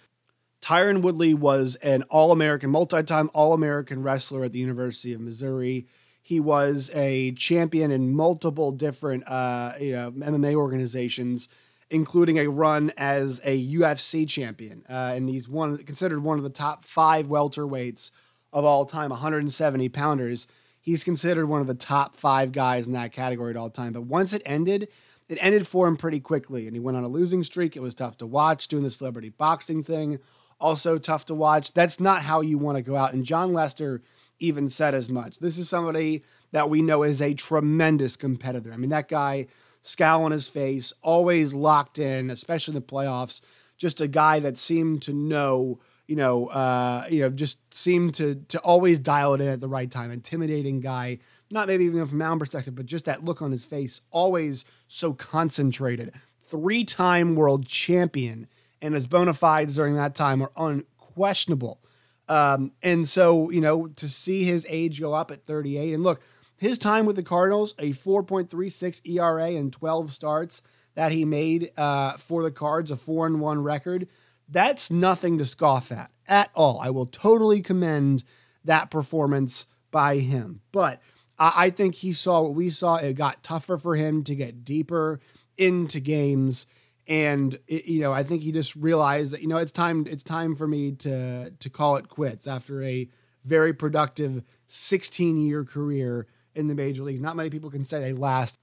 Tyron 0.63 1.03
Woodley 1.03 1.35
was 1.35 1.77
an 1.77 2.05
All 2.05 2.33
American, 2.33 2.71
multi 2.71 3.03
time 3.03 3.29
All 3.35 3.53
American 3.53 4.03
wrestler 4.03 4.45
at 4.45 4.53
the 4.53 4.61
University 4.61 5.13
of 5.13 5.21
Missouri. 5.21 5.87
He 6.23 6.41
was 6.41 6.91
a 6.95 7.33
champion 7.33 7.91
in 7.91 8.15
multiple 8.15 8.71
different 8.71 9.29
uh, 9.29 9.75
you 9.79 9.93
know 9.93 10.13
MMA 10.13 10.55
organizations, 10.55 11.49
including 11.91 12.39
a 12.39 12.49
run 12.49 12.93
as 12.97 13.43
a 13.45 13.67
UFC 13.75 14.27
champion, 14.27 14.85
uh, 14.89 15.13
and 15.15 15.29
he's 15.29 15.51
one 15.51 15.77
considered 15.79 16.23
one 16.23 16.39
of 16.39 16.45
the 16.45 16.51
top 16.51 16.87
five 16.87 17.27
welterweights 17.27 18.13
of 18.53 18.65
all 18.65 18.85
time, 18.85 19.11
170 19.11 19.89
pounders. 19.89 20.47
He's 20.81 21.05
considered 21.05 21.47
one 21.47 21.61
of 21.61 21.67
the 21.67 21.75
top 21.75 22.15
five 22.15 22.53
guys 22.53 22.87
in 22.87 22.93
that 22.93 23.13
category 23.13 23.51
at 23.51 23.57
all 23.57 23.71
time. 23.71 23.93
But 23.93 24.03
once 24.03 24.33
it 24.33 24.43
ended, 24.45 24.89
it 25.29 25.39
ended 25.41 25.67
for 25.67 25.87
him 25.87 25.97
pretty 25.97 26.21
quickly, 26.21 26.67
and 26.67 26.75
he 26.75 26.81
went 26.81 26.97
on 26.97 27.05
a 27.05 27.09
losing 27.09 27.45
streak. 27.45 27.77
It 27.77 27.81
was 27.81 27.95
tough 27.95 28.19
to 28.19 28.27
watch 28.27 28.69
doing 28.69 28.83
the 28.83 28.91
celebrity 28.91 29.31
boxing 29.31 29.83
thing. 29.83 30.19
Also 30.61 30.99
tough 30.99 31.25
to 31.27 31.35
watch. 31.35 31.73
That's 31.73 31.99
not 31.99 32.23
how 32.23 32.41
you 32.41 32.59
want 32.59 32.77
to 32.77 32.83
go 32.83 32.97
out. 32.97 33.13
And 33.13 33.25
Jon 33.25 33.53
Lester 33.53 34.03
even 34.39 34.69
said 34.69 34.95
as 34.95 35.09
much. 35.09 35.39
This 35.39 35.57
is 35.57 35.69
somebody 35.69 36.23
that 36.51 36.69
we 36.69 36.83
know 36.83 37.03
is 37.03 37.23
a 37.23 37.35
tremendous 37.35 38.17
competitor. 38.17 38.73
I 38.73 38.77
mean, 38.77 38.91
that 38.91 39.09
guy, 39.09 39.47
scowl 39.83 40.25
on 40.25 40.33
his 40.33 40.49
face, 40.49 40.93
always 41.03 41.55
locked 41.55 41.99
in, 41.99 42.31
especially 42.31 42.75
in 42.75 42.81
the 42.81 42.87
playoffs. 42.87 43.41
Just 43.77 44.01
a 44.01 44.09
guy 44.09 44.39
that 44.41 44.59
seemed 44.59 45.03
to 45.03 45.13
know, 45.13 45.81
you 46.13 46.17
know, 46.17 46.49
uh, 46.49 47.07
you 47.09 47.21
know, 47.21 47.31
just 47.31 47.57
seemed 47.73 48.15
to 48.17 48.35
to 48.49 48.59
always 48.59 48.99
dial 48.99 49.33
it 49.33 49.41
in 49.41 49.49
at 49.49 49.61
the 49.61 49.67
right 49.67 49.91
time. 49.91 50.11
Intimidating 50.11 50.81
guy, 50.81 51.17
not 51.51 51.69
maybe 51.69 51.87
even 51.87 52.07
from 52.07 52.21
own 52.21 52.39
perspective, 52.39 52.75
but 52.75 52.85
just 52.85 53.07
that 53.07 53.25
look 53.25 53.41
on 53.41 53.51
his 53.51 53.65
face, 53.65 54.03
always 54.11 54.67
so 54.87 55.15
concentrated. 55.15 56.13
Three-time 56.51 57.35
world 57.35 57.65
champion, 57.65 58.47
and 58.83 58.93
his 58.93 59.07
bona 59.07 59.33
fides 59.33 59.77
during 59.77 59.95
that 59.95 60.15
time 60.15 60.41
were 60.41 60.53
unquestionable. 60.55 61.81
Um, 62.29 62.73
and 62.83 63.09
so, 63.09 63.51
you 63.51 63.63
know, 63.63 63.87
to 63.87 64.07
see 64.07 64.45
his 64.45 64.67
age 64.69 65.01
go 65.01 65.15
up 65.15 65.31
at 65.31 65.47
38, 65.47 65.95
and 65.95 66.03
look, 66.03 66.21
his 66.59 66.77
time 66.77 67.07
with 67.07 67.17
the 67.17 67.23
Cardinals, 67.23 67.75
a 67.79 67.95
4.36 67.95 69.01
ERA 69.09 69.53
and 69.53 69.73
12 69.73 70.13
starts 70.13 70.61
that 70.95 71.11
he 71.11 71.25
made 71.25 71.73
uh, 71.79 72.19
for 72.19 72.43
the 72.43 72.51
Cards, 72.51 72.91
a 72.91 72.99
4 72.99 73.29
and 73.29 73.41
1 73.41 73.63
record, 73.63 74.09
that's 74.49 74.91
nothing 74.91 75.39
to 75.39 75.47
scoff 75.47 75.91
at 75.93 76.11
at 76.27 76.51
all. 76.55 76.81
I 76.81 76.91
will 76.91 77.07
totally 77.07 77.61
commend 77.61 78.25
that 78.65 78.91
performance 78.91 79.67
by 79.91 80.19
him. 80.19 80.61
But 80.73 81.01
I, 81.39 81.71
think 81.71 81.97
he 81.97 82.13
saw 82.13 82.43
what 82.43 82.55
we 82.55 82.71
saw. 82.71 82.97
It 82.97 83.15
got 83.15 83.43
tougher 83.43 83.77
for 83.77 83.97
him 83.97 84.23
to 84.25 84.35
get 84.37 84.65
deeper 84.65 85.21
into 85.59 86.01
games 86.01 86.67
and 87.07 87.59
it, 87.67 87.87
you 87.87 88.01
know 88.01 88.13
i 88.13 88.23
think 88.23 88.43
he 88.43 88.53
just 88.53 88.75
realized 88.77 89.33
that 89.33 89.43
you 89.43 89.49
know 89.49 89.59
it's 89.59 89.73
time 89.73 90.07
it's 90.09 90.23
time 90.23 90.55
for 90.55 90.67
me 90.67 90.93
to 90.93 91.51
to 91.51 91.69
call 91.69 91.97
it 91.97 92.09
quits 92.09 92.47
after 92.47 92.83
a 92.83 93.09
very 93.45 93.73
productive 93.73 94.43
16 94.67 95.39
year 95.39 95.65
career 95.65 96.27
in 96.55 96.69
the 96.69 96.75
major 96.75 97.03
leagues 97.03 97.21
not 97.21 97.37
many 97.37 97.51
people 97.51 97.71
can 97.71 97.85
say 97.85 98.01
they 98.01 98.13
last 98.13 98.59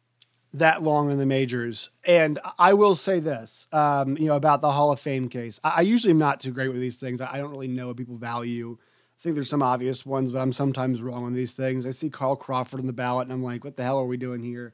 that 0.54 0.82
long 0.82 1.12
in 1.12 1.18
the 1.18 1.26
majors. 1.26 1.90
And 2.06 2.40
i 2.58 2.74
will 2.74 2.96
say 2.96 3.20
this 3.20 3.68
um, 3.72 4.18
you 4.18 4.26
know 4.26 4.36
about 4.36 4.62
the 4.62 4.72
hall 4.72 4.92
of 4.92 5.00
fame 5.00 5.30
case. 5.30 5.60
I, 5.64 5.76
I, 5.78 5.82
usually 5.82 6.12
am 6.12 6.18
not 6.18 6.40
too 6.40 6.52
great 6.52 6.70
with 6.70 6.82
these 6.82 6.96
things. 6.96 7.22
I 7.22 7.38
don't 7.38 7.52
really 7.52 7.68
know 7.68 7.88
what 7.88 7.98
people 7.98 8.18
value. 8.18 8.78
I 8.82 9.22
think 9.22 9.36
there's 9.36 9.50
some 9.50 9.64
obvious 9.64 10.06
ones 10.06 10.32
but 10.32 10.40
i'm 10.40 10.54
sometimes 10.54 11.02
wrong 11.02 11.26
on 11.26 11.34
these 11.34 11.52
things. 11.52 11.86
I 11.86 11.92
see 11.92 12.10
carl 12.10 12.36
crawford 12.36 12.80
on 12.80 12.88
the 12.88 12.94
ballot 12.94 13.26
and 13.26 13.34
i'm 13.34 13.44
like 13.44 13.64
what 13.64 13.78
the 13.78 13.84
hell 13.84 14.00
are 14.00 14.06
we 14.06 14.18
doing 14.18 14.44
here? 14.44 14.74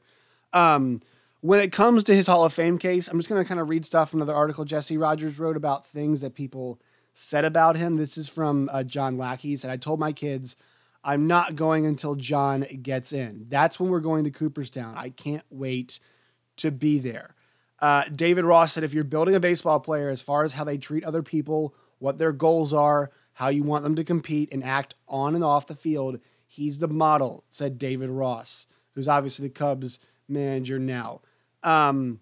Um, 0.52 1.02
when 1.40 1.60
it 1.60 1.70
comes 1.70 2.02
to 2.04 2.14
his 2.14 2.26
Hall 2.26 2.44
of 2.44 2.52
Fame 2.52 2.78
case, 2.78 3.08
I'm 3.08 3.18
just 3.18 3.28
going 3.28 3.42
to 3.42 3.46
kind 3.46 3.60
of 3.60 3.68
read 3.68 3.86
stuff 3.86 4.10
from 4.10 4.20
another 4.20 4.34
article 4.34 4.64
Jesse 4.64 4.96
Rogers 4.96 5.38
wrote 5.38 5.56
about 5.56 5.86
things 5.86 6.20
that 6.22 6.34
people 6.34 6.80
said 7.12 7.44
about 7.44 7.76
him. 7.76 7.96
This 7.96 8.18
is 8.18 8.28
from 8.28 8.68
uh, 8.72 8.82
John 8.82 9.16
Lackey. 9.16 9.50
He 9.50 9.56
said, 9.56 9.70
I 9.70 9.76
told 9.76 10.00
my 10.00 10.12
kids, 10.12 10.56
I'm 11.06 11.28
not 11.28 11.54
going 11.54 11.86
until 11.86 12.16
John 12.16 12.66
gets 12.82 13.12
in. 13.12 13.46
That's 13.48 13.78
when 13.78 13.90
we're 13.90 14.00
going 14.00 14.24
to 14.24 14.30
Cooperstown. 14.32 14.96
I 14.96 15.10
can't 15.10 15.44
wait 15.50 16.00
to 16.56 16.72
be 16.72 16.98
there. 16.98 17.36
Uh, 17.78 18.04
David 18.12 18.44
Ross 18.44 18.72
said, 18.72 18.82
if 18.82 18.92
you're 18.92 19.04
building 19.04 19.36
a 19.36 19.40
baseball 19.40 19.78
player, 19.78 20.08
as 20.08 20.20
far 20.20 20.42
as 20.42 20.54
how 20.54 20.64
they 20.64 20.78
treat 20.78 21.04
other 21.04 21.22
people, 21.22 21.76
what 22.00 22.18
their 22.18 22.32
goals 22.32 22.72
are, 22.72 23.12
how 23.34 23.48
you 23.48 23.62
want 23.62 23.84
them 23.84 23.94
to 23.94 24.02
compete 24.02 24.52
and 24.52 24.64
act 24.64 24.96
on 25.06 25.36
and 25.36 25.44
off 25.44 25.68
the 25.68 25.76
field, 25.76 26.18
he's 26.44 26.78
the 26.78 26.88
model, 26.88 27.44
said 27.50 27.78
David 27.78 28.10
Ross, 28.10 28.66
who's 28.94 29.06
obviously 29.06 29.46
the 29.46 29.54
Cubs 29.54 30.00
manager 30.28 30.80
now. 30.80 31.20
Um, 31.62 32.18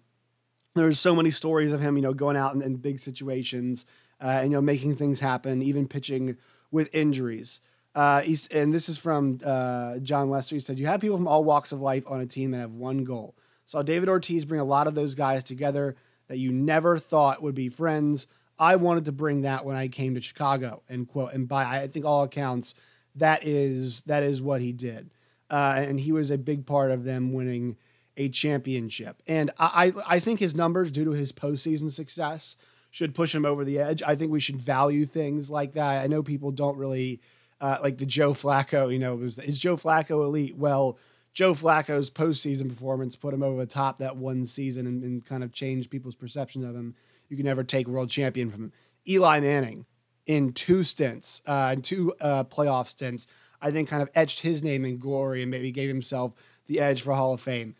there's 0.75 0.99
so 0.99 1.15
many 1.15 1.31
stories 1.31 1.71
of 1.71 1.81
him, 1.81 1.95
you 1.95 2.03
know, 2.03 2.13
going 2.13 2.37
out 2.37 2.53
in, 2.53 2.61
in 2.61 2.75
big 2.75 2.99
situations 2.99 3.85
uh, 4.21 4.27
and 4.41 4.51
you 4.51 4.57
know 4.57 4.61
making 4.61 4.95
things 4.95 5.21
happen, 5.21 5.63
even 5.63 5.87
pitching 5.87 6.37
with 6.69 6.93
injuries. 6.93 7.61
Uh, 7.95 8.21
and 8.51 8.73
this 8.73 8.89
is 8.89 8.97
from 8.97 9.39
uh, 9.45 9.97
Jon 9.99 10.29
Lester. 10.29 10.55
He 10.55 10.59
said, 10.59 10.79
"You 10.79 10.87
have 10.87 10.99
people 10.99 11.17
from 11.17 11.27
all 11.27 11.43
walks 11.43 11.71
of 11.71 11.79
life 11.79 12.03
on 12.07 12.19
a 12.19 12.25
team 12.25 12.51
that 12.51 12.59
have 12.59 12.73
one 12.73 13.03
goal." 13.05 13.35
Saw 13.65 13.81
David 13.81 14.09
Ortiz 14.09 14.45
bring 14.45 14.59
a 14.59 14.65
lot 14.65 14.85
of 14.85 14.95
those 14.95 15.15
guys 15.15 15.43
together 15.43 15.95
that 16.27 16.37
you 16.37 16.51
never 16.51 16.99
thought 16.99 17.41
would 17.41 17.55
be 17.55 17.69
friends. 17.69 18.27
I 18.59 18.75
wanted 18.75 19.05
to 19.05 19.11
bring 19.11 19.41
that 19.41 19.65
when 19.65 19.75
I 19.75 19.87
came 19.87 20.15
to 20.15 20.21
Chicago. 20.21 20.81
And 20.87 21.07
quote, 21.07 21.33
and 21.33 21.47
by 21.47 21.63
I 21.63 21.87
think 21.87 22.05
all 22.05 22.23
accounts, 22.23 22.73
that 23.15 23.45
is 23.45 24.01
that 24.03 24.23
is 24.23 24.41
what 24.41 24.61
he 24.61 24.71
did, 24.71 25.09
uh, 25.49 25.75
and 25.77 25.99
he 25.99 26.11
was 26.11 26.29
a 26.31 26.37
big 26.37 26.65
part 26.65 26.91
of 26.91 27.05
them 27.05 27.33
winning 27.33 27.77
a 28.17 28.29
championship. 28.29 29.21
And 29.27 29.51
I, 29.59 29.93
I 30.07 30.19
think 30.19 30.39
his 30.39 30.55
numbers, 30.55 30.91
due 30.91 31.03
to 31.05 31.11
his 31.11 31.31
postseason 31.31 31.91
success, 31.91 32.55
should 32.89 33.13
push 33.13 33.35
him 33.35 33.45
over 33.45 33.65
the 33.65 33.79
edge. 33.79 34.01
I 34.03 34.15
think 34.15 34.31
we 34.31 34.39
should 34.39 34.55
value 34.55 35.05
things 35.05 35.49
like 35.49 35.73
that. 35.73 36.03
I 36.03 36.07
know 36.07 36.23
people 36.23 36.51
don't 36.51 36.77
really 36.77 37.19
uh, 37.61 37.77
like 37.81 37.97
the 37.97 38.05
Joe 38.05 38.33
Flacco. 38.33 38.91
You 38.91 38.99
know, 38.99 39.15
was 39.15 39.39
is 39.39 39.59
Joe 39.59 39.77
Flacco 39.77 40.23
elite? 40.23 40.55
Well, 40.55 40.97
Joe 41.33 41.53
Flacco's 41.53 42.09
postseason 42.09 42.69
performance 42.69 43.15
put 43.15 43.33
him 43.33 43.43
over 43.43 43.59
the 43.59 43.65
top 43.65 43.99
that 43.99 44.17
one 44.17 44.45
season 44.45 44.87
and, 44.87 45.03
and 45.03 45.25
kind 45.25 45.43
of 45.43 45.51
changed 45.51 45.89
people's 45.89 46.15
perception 46.15 46.63
of 46.63 46.75
him. 46.75 46.95
You 47.29 47.37
can 47.37 47.45
never 47.45 47.63
take 47.63 47.87
world 47.87 48.09
champion 48.09 48.49
from 48.51 48.65
him. 48.65 48.71
Eli 49.07 49.39
Manning 49.39 49.85
in 50.25 50.53
two 50.53 50.83
stints, 50.83 51.41
uh, 51.45 51.71
in 51.73 51.81
two 51.81 52.13
uh, 52.19 52.43
playoff 52.45 52.89
stints, 52.89 53.27
I 53.61 53.71
think 53.71 53.89
kind 53.89 54.01
of 54.01 54.09
etched 54.15 54.41
his 54.41 54.63
name 54.63 54.85
in 54.85 54.97
glory 54.97 55.41
and 55.41 55.51
maybe 55.51 55.71
gave 55.71 55.87
himself 55.87 56.33
the 56.67 56.79
edge 56.79 57.01
for 57.01 57.13
Hall 57.13 57.33
of 57.33 57.41
Fame 57.41 57.75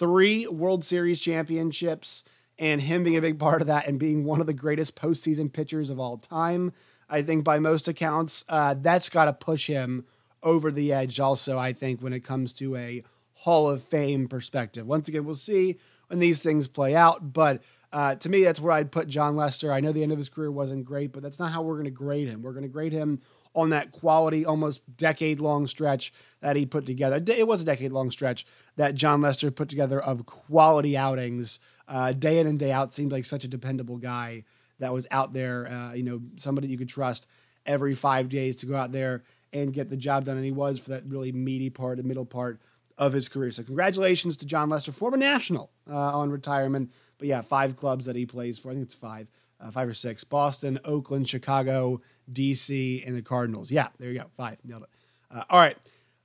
three 0.00 0.46
World 0.46 0.82
Series 0.82 1.20
championships 1.20 2.24
and 2.58 2.80
him 2.80 3.04
being 3.04 3.18
a 3.18 3.20
big 3.20 3.38
part 3.38 3.60
of 3.60 3.66
that 3.66 3.86
and 3.86 3.98
being 3.98 4.24
one 4.24 4.40
of 4.40 4.46
the 4.46 4.54
greatest 4.54 4.96
postseason 4.96 5.52
pitchers 5.52 5.90
of 5.90 6.00
all 6.00 6.16
time. 6.16 6.72
I 7.10 7.22
think 7.22 7.44
by 7.44 7.58
most 7.58 7.88
accounts, 7.88 8.44
uh, 8.48 8.74
that's 8.80 9.08
got 9.08 9.26
to 9.26 9.32
push 9.32 9.66
him 9.66 10.06
over 10.42 10.70
the 10.70 10.92
edge. 10.92 11.20
Also, 11.20 11.58
I 11.58 11.72
think 11.72 12.00
when 12.00 12.12
it 12.12 12.24
comes 12.24 12.52
to 12.54 12.76
a 12.76 13.02
Hall 13.40 13.70
of 13.70 13.82
Fame 13.82 14.28
perspective. 14.28 14.86
Once 14.86 15.08
again, 15.08 15.24
we'll 15.24 15.34
see 15.34 15.76
when 16.08 16.18
these 16.18 16.42
things 16.42 16.68
play 16.68 16.94
out. 16.94 17.32
But 17.32 17.62
uh, 17.90 18.14
to 18.16 18.28
me, 18.28 18.44
that's 18.44 18.60
where 18.60 18.72
I'd 18.72 18.92
put 18.92 19.08
Jon 19.08 19.34
Lester. 19.34 19.72
I 19.72 19.80
know 19.80 19.92
the 19.92 20.02
end 20.02 20.12
of 20.12 20.18
his 20.18 20.28
career 20.28 20.50
wasn't 20.50 20.84
great, 20.84 21.12
but 21.12 21.22
that's 21.22 21.38
not 21.38 21.50
how 21.50 21.62
we're 21.62 21.74
going 21.74 21.84
to 21.86 21.90
grade 21.90 22.28
him. 22.28 22.42
We're 22.42 22.52
going 22.52 22.64
to 22.64 22.68
grade 22.68 22.92
him 22.92 23.20
on 23.54 23.70
that 23.70 23.92
quality, 23.92 24.44
almost 24.44 24.82
decade 24.96 25.40
long 25.40 25.66
stretch 25.66 26.12
that 26.40 26.54
he 26.54 26.66
put 26.66 26.84
together. 26.86 27.20
It 27.32 27.48
was 27.48 27.62
a 27.62 27.64
decade 27.64 27.92
long 27.92 28.10
stretch 28.10 28.46
that 28.76 28.94
Jon 28.94 29.22
Lester 29.22 29.50
put 29.50 29.68
together 29.68 30.00
of 30.00 30.26
quality 30.26 30.96
outings, 30.96 31.58
uh, 31.88 32.12
day 32.12 32.38
in 32.38 32.46
and 32.46 32.58
day 32.58 32.70
out. 32.70 32.92
Seemed 32.92 33.10
like 33.10 33.24
such 33.24 33.42
a 33.42 33.48
dependable 33.48 33.96
guy 33.96 34.44
that 34.80 34.92
was 34.92 35.06
out 35.10 35.32
there, 35.32 35.68
uh, 35.68 35.92
you 35.92 36.02
know, 36.02 36.20
somebody 36.36 36.68
you 36.68 36.78
could 36.78 36.88
trust 36.88 37.26
every 37.64 37.94
five 37.94 38.28
days 38.28 38.56
to 38.56 38.66
go 38.66 38.76
out 38.76 38.92
there 38.92 39.22
and 39.52 39.72
get 39.72 39.88
the 39.88 39.96
job 39.96 40.24
done. 40.24 40.36
And 40.36 40.44
he 40.44 40.52
was 40.52 40.78
for 40.78 40.90
that 40.90 41.04
really 41.06 41.32
meaty 41.32 41.70
part, 41.70 41.98
the 41.98 42.04
middle 42.04 42.26
part 42.26 42.60
of 42.98 43.12
his 43.12 43.28
career. 43.28 43.50
So 43.50 43.62
congratulations 43.62 44.36
to 44.38 44.46
Jon 44.46 44.68
Lester, 44.68 44.92
former 44.92 45.16
national 45.16 45.70
uh, 45.90 46.18
on 46.18 46.30
retirement. 46.30 46.92
But 47.18 47.28
yeah, 47.28 47.40
five 47.40 47.76
clubs 47.76 48.06
that 48.06 48.16
he 48.16 48.26
plays 48.26 48.58
for. 48.58 48.70
I 48.70 48.74
think 48.74 48.84
it's 48.84 48.94
five, 48.94 49.28
uh, 49.60 49.70
five 49.70 49.88
or 49.88 49.94
six: 49.94 50.24
Boston, 50.24 50.78
Oakland, 50.84 51.28
Chicago, 51.28 52.00
DC, 52.32 53.06
and 53.06 53.16
the 53.16 53.22
Cardinals. 53.22 53.70
Yeah, 53.70 53.88
there 53.98 54.10
you 54.10 54.18
go, 54.18 54.26
five. 54.36 54.58
Nailed 54.64 54.84
it. 54.84 54.88
Uh, 55.30 55.44
all 55.50 55.58
right, 55.58 55.76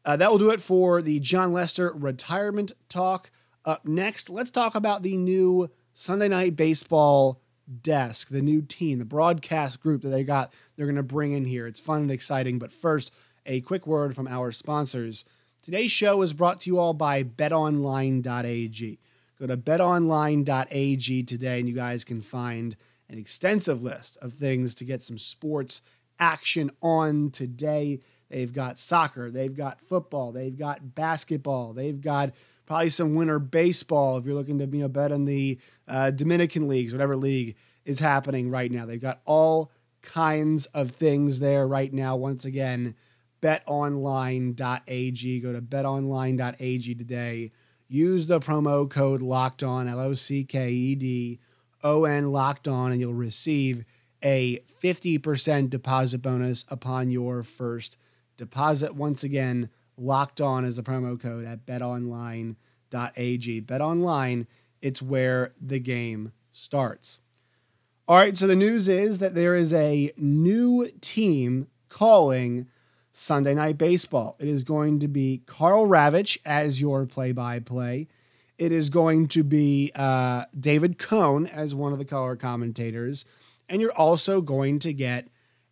uh, 0.04 0.16
that 0.18 0.32
will 0.32 0.38
do 0.38 0.52
it 0.52 0.62
for 0.62 1.02
the 1.02 1.20
Jon 1.20 1.54
Lester 1.54 1.92
retirement 1.96 2.74
talk. 2.90 3.32
Up 3.66 3.86
next, 3.86 4.30
let's 4.30 4.52
talk 4.52 4.76
about 4.76 5.02
the 5.02 5.18
new 5.18 5.70
Sunday 5.94 6.28
Night 6.28 6.56
Baseball 6.56 7.42
desk, 7.82 8.30
the 8.30 8.42
new 8.42 8.62
team, 8.62 9.00
the 9.00 9.06
broadcast 9.06 9.82
group 9.82 10.02
that 10.04 10.10
they 10.10 10.24
got. 10.24 10.54
They're 10.76 10.86
going 10.86 10.96
to 10.96 11.04
bring 11.04 11.34
in 11.34 11.46
here. 11.46 11.68
It's 11.68 11.80
fun 11.80 12.04
and 12.04 12.12
exciting. 12.12 12.60
But 12.60 12.72
first, 12.72 13.12
a 13.46 13.62
quick 13.62 13.86
word 13.88 14.16
from 14.16 14.28
our 14.28 14.52
sponsors. 14.52 15.26
Today's 15.62 15.92
show 15.92 16.22
is 16.22 16.34
brought 16.34 16.62
to 16.62 16.70
you 16.70 16.80
all 16.80 16.94
by 16.94 17.24
betonline.ag. 17.24 19.00
Go 19.40 19.48
to 19.48 19.58
betonline.ag 19.58 21.24
today 21.24 21.60
and 21.60 21.68
you 21.68 21.76
guys 21.76 22.04
can 22.06 22.22
find 22.22 22.76
an 23.10 23.18
extensive 23.18 23.84
list 23.84 24.18
of 24.22 24.34
things 24.34 24.74
to 24.76 24.86
get 24.86 25.04
some 25.04 25.18
sports 25.18 25.82
action 26.20 26.72
on 26.82 27.32
today. 27.32 28.00
They've 28.30 28.54
got 28.54 28.80
soccer, 28.80 29.30
they've 29.30 29.56
got 29.56 29.82
football, 29.82 30.32
they've 30.32 30.58
got 30.58 30.96
basketball, 30.96 31.74
they've 31.74 32.00
got 32.00 32.32
probably 32.66 32.90
some 32.90 33.16
winter 33.16 33.40
baseball 33.40 34.18
if 34.18 34.26
you're 34.26 34.36
looking 34.36 34.60
to 34.60 34.66
you 34.66 34.84
know 34.84 34.88
bet 34.88 35.12
on 35.12 35.26
the 35.26 35.60
uh, 35.88 36.12
Dominican 36.12 36.68
leagues, 36.68 36.94
whatever 36.94 37.16
league 37.16 37.56
is 37.86 38.00
happening 38.00 38.50
right 38.50 38.72
now. 38.72 38.86
They've 38.86 39.02
got 39.02 39.22
all 39.26 39.72
kinds 40.02 40.66
of 40.68 40.92
things 40.92 41.40
there 41.40 41.68
right 41.68 41.92
now. 41.94 42.16
Once 42.16 42.46
again, 42.46 42.96
betonline.ag. 43.42 45.40
Go 45.40 45.54
to 45.54 45.62
betonline.ag 45.62 46.96
today. 46.96 47.52
Use 47.88 48.26
the 48.26 48.40
promo 48.40 48.90
code 48.90 49.22
locked 49.22 49.62
on, 49.62 49.88
L 49.88 50.00
O 50.00 50.14
C 50.16 50.44
K 50.44 50.72
E 50.72 50.96
D 50.96 51.40
O 51.84 52.06
N 52.06 52.32
locked 52.32 52.68
on, 52.68 52.92
and 52.92 53.00
you'll 53.00 53.14
receive 53.14 53.86
a 54.24 54.60
50% 54.82 55.70
deposit 55.70 56.22
bonus 56.22 56.66
upon 56.70 57.12
your 57.12 57.44
first 57.44 57.98
deposit. 58.38 58.96
Once 58.96 59.24
again, 59.24 59.70
locked 59.98 60.42
on 60.42 60.66
is 60.66 60.78
a 60.78 60.84
promo 60.84 61.20
code 61.20 61.46
at 61.46 61.66
betonline.ag. 61.66 63.62
BetOnline, 63.62 64.48
it's 64.82 65.02
where 65.02 65.54
the 65.62 65.80
game 65.80 66.32
starts. 66.52 67.20
All 68.08 68.18
right, 68.18 68.38
so 68.38 68.46
the 68.46 68.56
news 68.56 68.88
is 68.88 69.18
that 69.18 69.34
there 69.34 69.56
is 69.56 69.74
a 69.74 70.12
new 70.16 70.92
team 71.02 71.68
calling 71.90 72.68
Sunday 73.12 73.56
Night 73.56 73.78
Baseball. 73.78 74.36
It 74.40 74.48
is 74.48 74.64
going 74.64 75.00
to 75.00 75.08
be 75.08 75.42
Karl 75.48 75.88
Ravech 75.88 76.38
as 76.46 76.80
your 76.80 77.06
play 77.06 77.32
by 77.32 77.60
play. 77.60 78.08
It 78.58 78.72
is 78.72 78.90
going 78.90 79.28
to 79.30 79.44
be 79.44 79.92
uh, 79.96 80.46
David 80.58 81.00
Cone 81.00 81.48
as 81.48 81.74
one 81.74 81.94
of 81.94 81.98
the 81.98 82.06
color 82.06 82.36
commentators. 82.36 83.26
And 83.68 83.82
you're 83.82 83.92
also 83.92 84.42
going 84.42 84.80
to 84.80 84.94
get 84.94 85.30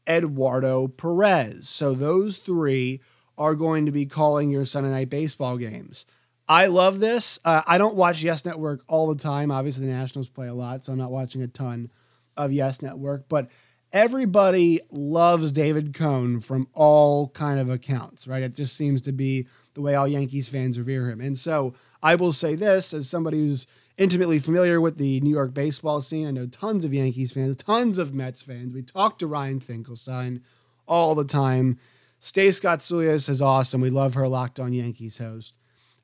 Eduardo 0.08 0.88
Perez. 0.88 1.70
So 1.70 1.94
those 1.94 2.38
three 2.38 3.02
are 3.38 3.56
going 3.56 3.86
to 3.86 3.92
be 3.92 4.06
calling 4.06 4.50
your 4.50 4.66
Sunday 4.66 4.92
Night 4.92 5.10
Baseball 5.10 5.58
games. 5.58 6.06
I 6.48 6.68
love 6.68 7.00
this. 7.00 7.40
Uh, 7.46 7.62
I 7.66 7.78
don't 7.78 7.96
watch 7.96 8.22
Yes 8.22 8.44
Network 8.46 8.84
all 8.88 9.08
the 9.08 9.22
time. 9.22 9.50
Obviously, 9.50 9.86
the 9.86 9.94
Nationals 9.94 10.30
play 10.30 10.48
a 10.48 10.54
lot, 10.54 10.84
so 10.84 10.92
I'm 10.92 10.98
not 10.98 11.12
watching 11.12 11.42
a 11.42 11.48
ton 11.48 11.90
of 12.36 12.52
Yes 12.52 12.82
Network. 12.82 13.30
But 13.30 13.50
everybody 13.94 14.82
loves 14.92 15.52
David 15.52 15.94
Cone 15.94 16.42
from 16.42 16.68
all 16.74 17.30
kind 17.30 17.60
of 17.60 17.70
accounts, 17.70 18.28
right? 18.28 18.44
It 18.44 18.56
just 18.56 18.76
seems 18.76 19.02
to 19.04 19.12
be 19.12 19.48
the 19.76 19.82
way 19.82 19.96
all 19.96 20.08
Yankees 20.08 20.50
fans 20.50 20.78
revere 20.78 21.10
him. 21.10 21.22
And 21.22 21.38
so 21.38 21.76
I 22.02 22.16
will 22.16 22.34
say 22.34 22.56
this 22.56 22.94
as 22.94 23.08
somebody 23.08 23.38
who's 23.38 23.68
intimately 23.98 24.40
familiar 24.40 24.82
with 24.82 24.98
the 24.98 25.22
New 25.22 25.30
York 25.30 25.54
baseball 25.54 26.02
scene. 26.02 26.28
I 26.28 26.32
know 26.32 26.48
tons 26.48 26.84
of 26.84 26.94
Yankees 26.94 27.32
fans, 27.32 27.56
tons 27.56 28.00
of 28.00 28.14
Mets 28.14 28.42
fans. 28.42 28.74
We 28.74 28.82
talk 28.82 29.20
to 29.20 29.28
Ryan 29.28 29.60
Finkelstein 29.60 30.42
all 30.88 31.14
the 31.16 31.26
time. 31.26 31.78
Stace 32.24 32.62
Gotsulias 32.62 33.28
is 33.28 33.42
awesome. 33.42 33.82
We 33.82 33.90
love 33.90 34.14
her 34.14 34.30
Locked 34.30 34.58
On 34.58 34.72
Yankees 34.72 35.18
host. 35.18 35.56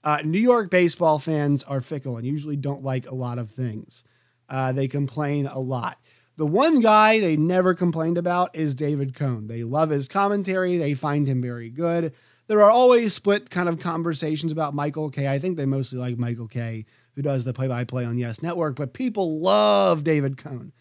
Uh, 0.03 0.19
New 0.25 0.41
York 0.41 0.69
baseball 0.69 1.17
fans 1.17 1.63
are 1.63 1.79
fickle 1.79 2.17
and 2.17 2.27
usually 2.27 2.57
don't 2.57 2.83
like 2.83 3.09
a 3.09 3.15
lot 3.15 3.39
of 3.39 3.51
things. 3.51 4.03
Uh, 4.49 4.73
they 4.73 4.89
complain 4.89 5.47
a 5.47 5.59
lot. 5.59 5.97
The 6.35 6.45
one 6.45 6.81
guy 6.81 7.21
they 7.21 7.37
never 7.37 7.73
complained 7.73 8.17
about 8.17 8.53
is 8.53 8.75
David 8.75 9.15
Cone. 9.15 9.47
They 9.47 9.63
love 9.63 9.91
his 9.91 10.09
commentary, 10.09 10.75
they 10.75 10.93
find 10.93 11.25
him 11.25 11.41
very 11.41 11.69
good. 11.69 12.13
There 12.47 12.61
are 12.61 12.69
always 12.69 13.13
split 13.13 13.49
kind 13.49 13.69
of 13.69 13.79
conversations 13.79 14.51
about 14.51 14.75
Michael 14.75 15.09
Kay. 15.09 15.29
I 15.29 15.39
think 15.39 15.55
they 15.55 15.65
mostly 15.65 15.99
like 15.99 16.17
Michael 16.17 16.49
Kay, 16.49 16.83
who 17.15 17.21
does 17.21 17.45
the 17.45 17.53
play 17.53 17.69
by 17.69 17.85
play 17.85 18.03
on 18.03 18.17
Yes 18.17 18.41
Network, 18.41 18.75
but 18.75 18.91
people 18.91 19.39
love 19.39 20.03
David 20.03 20.35
Cone. 20.35 20.73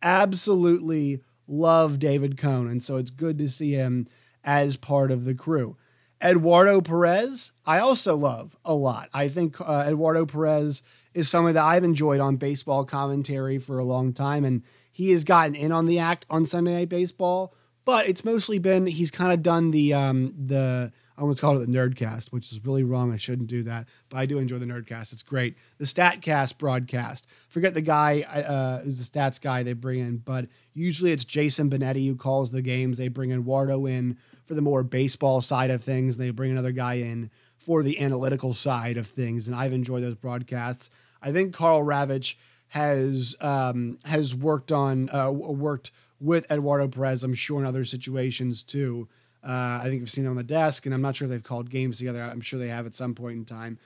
Absolutely 0.00 1.20
love 1.46 1.98
David 1.98 2.38
Cone. 2.38 2.70
And 2.70 2.82
so 2.82 2.96
it's 2.96 3.10
good 3.10 3.36
to 3.40 3.50
see 3.50 3.72
him 3.72 4.08
as 4.46 4.76
part 4.76 5.10
of 5.10 5.24
the 5.24 5.34
crew. 5.34 5.76
Eduardo 6.22 6.80
Perez, 6.80 7.52
I 7.66 7.78
also 7.78 8.16
love 8.16 8.56
a 8.64 8.74
lot. 8.74 9.10
I 9.12 9.28
think 9.28 9.60
uh, 9.60 9.84
Eduardo 9.86 10.24
Perez 10.24 10.82
is 11.12 11.28
someone 11.28 11.54
that 11.54 11.64
I've 11.64 11.84
enjoyed 11.84 12.20
on 12.20 12.36
baseball 12.36 12.84
commentary 12.84 13.58
for 13.58 13.78
a 13.78 13.84
long 13.84 14.14
time. 14.14 14.44
And 14.44 14.62
he 14.90 15.10
has 15.10 15.24
gotten 15.24 15.54
in 15.54 15.72
on 15.72 15.84
the 15.84 15.98
act 15.98 16.24
on 16.30 16.46
Sunday 16.46 16.74
Night 16.74 16.88
Baseball, 16.88 17.52
but 17.84 18.08
it's 18.08 18.24
mostly 18.24 18.58
been 18.58 18.86
he's 18.86 19.10
kind 19.10 19.30
of 19.32 19.42
done 19.42 19.72
the 19.72 19.92
um 19.92 20.32
the 20.46 20.90
I 21.16 21.22
almost 21.22 21.40
called 21.40 21.56
it 21.60 21.70
the 21.70 21.78
Nerdcast, 21.78 22.26
which 22.32 22.52
is 22.52 22.64
really 22.64 22.84
wrong. 22.84 23.12
I 23.12 23.16
shouldn't 23.16 23.48
do 23.48 23.62
that, 23.62 23.86
but 24.10 24.18
I 24.18 24.26
do 24.26 24.38
enjoy 24.38 24.58
the 24.58 24.66
Nerdcast. 24.66 25.12
It's 25.12 25.22
great. 25.22 25.56
The 25.78 25.86
Statcast 25.86 26.58
broadcast. 26.58 27.26
Forget 27.48 27.74
the 27.74 27.80
guy 27.80 28.20
uh, 28.22 28.82
who's 28.82 28.98
the 28.98 29.18
stats 29.18 29.40
guy 29.40 29.62
they 29.62 29.72
bring 29.72 30.00
in, 30.00 30.18
but 30.18 30.46
usually 30.74 31.12
it's 31.12 31.24
Jason 31.24 31.70
Benetti 31.70 32.06
who 32.06 32.16
calls 32.16 32.50
the 32.50 32.62
games. 32.62 32.98
They 32.98 33.08
bring 33.08 33.32
Eduardo 33.32 33.86
in 33.86 34.18
for 34.44 34.54
the 34.54 34.62
more 34.62 34.82
baseball 34.82 35.40
side 35.40 35.70
of 35.70 35.82
things, 35.82 36.16
and 36.16 36.24
they 36.24 36.30
bring 36.30 36.50
another 36.50 36.72
guy 36.72 36.94
in 36.94 37.30
for 37.56 37.82
the 37.82 37.98
analytical 37.98 38.52
side 38.54 38.96
of 38.96 39.06
things. 39.06 39.46
And 39.46 39.56
I've 39.56 39.72
enjoyed 39.72 40.02
those 40.02 40.14
broadcasts. 40.14 40.90
I 41.22 41.32
think 41.32 41.54
Karl 41.54 41.82
Ravech 41.82 42.36
has 42.68 43.34
um, 43.40 43.98
has 44.04 44.34
worked 44.34 44.70
on 44.70 45.08
uh, 45.10 45.30
worked 45.30 45.90
with 46.20 46.50
Eduardo 46.50 46.88
Perez. 46.88 47.24
I'm 47.24 47.34
sure 47.34 47.60
in 47.60 47.66
other 47.66 47.84
situations 47.84 48.62
too. 48.62 49.08
Uh, 49.46 49.80
I 49.82 49.84
think 49.84 50.02
I've 50.02 50.10
seen 50.10 50.24
them 50.24 50.32
on 50.32 50.36
the 50.36 50.42
desk, 50.42 50.86
and 50.86 50.94
I'm 50.94 51.02
not 51.02 51.16
sure 51.16 51.28
they've 51.28 51.42
called 51.42 51.70
games 51.70 51.98
together. 51.98 52.20
I'm 52.20 52.40
sure 52.40 52.58
they 52.58 52.68
have 52.68 52.86
at 52.86 52.94
some 52.94 53.14
point 53.14 53.36
in 53.36 53.44
time. 53.44 53.78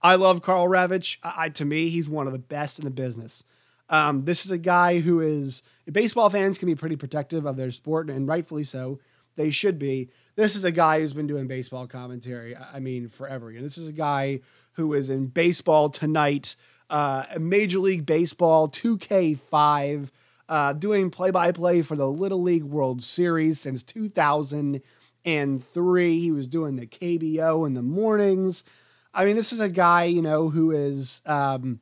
I 0.00 0.14
love 0.14 0.42
Karl 0.42 0.68
Ravech. 0.68 1.16
I, 1.24 1.48
to 1.48 1.64
me, 1.64 1.88
he's 1.88 2.08
one 2.08 2.26
of 2.26 2.32
the 2.32 2.38
best 2.38 2.78
in 2.78 2.84
the 2.84 2.90
business. 2.90 3.42
Um, 3.90 4.24
this 4.24 4.44
is 4.44 4.50
a 4.50 4.58
guy 4.58 5.00
who 5.00 5.20
is 5.20 5.62
baseball 5.90 6.30
fans 6.30 6.58
can 6.58 6.66
be 6.66 6.74
pretty 6.74 6.96
protective 6.96 7.46
of 7.46 7.56
their 7.56 7.72
sport, 7.72 8.08
and 8.10 8.28
rightfully 8.28 8.64
so. 8.64 9.00
They 9.34 9.50
should 9.50 9.78
be. 9.78 10.10
This 10.36 10.56
is 10.56 10.64
a 10.64 10.72
guy 10.72 11.00
who's 11.00 11.12
been 11.12 11.26
doing 11.28 11.46
baseball 11.46 11.86
commentary. 11.86 12.56
I 12.56 12.80
mean, 12.80 13.08
forever. 13.08 13.50
And 13.50 13.64
this 13.64 13.78
is 13.78 13.88
a 13.88 13.92
guy 13.92 14.40
who 14.72 14.94
is 14.94 15.10
in 15.10 15.26
baseball 15.26 15.90
tonight 15.90 16.54
uh, 16.90 17.24
Major 17.38 17.78
League 17.80 18.06
Baseball 18.06 18.68
2K5, 18.68 20.10
uh, 20.48 20.72
doing 20.72 21.10
play 21.10 21.30
by 21.30 21.52
play 21.52 21.82
for 21.82 21.96
the 21.96 22.08
Little 22.08 22.42
League 22.42 22.64
World 22.64 23.02
Series 23.02 23.60
since 23.60 23.82
2003. 25.24 26.20
He 26.20 26.30
was 26.30 26.46
doing 26.46 26.76
the 26.76 26.86
KBO 26.86 27.66
in 27.66 27.74
the 27.74 27.82
mornings. 27.82 28.64
I 29.12 29.24
mean, 29.24 29.36
this 29.36 29.52
is 29.52 29.60
a 29.60 29.68
guy, 29.68 30.04
you 30.04 30.22
know, 30.22 30.48
who 30.48 30.70
is. 30.70 31.22
Um, 31.26 31.80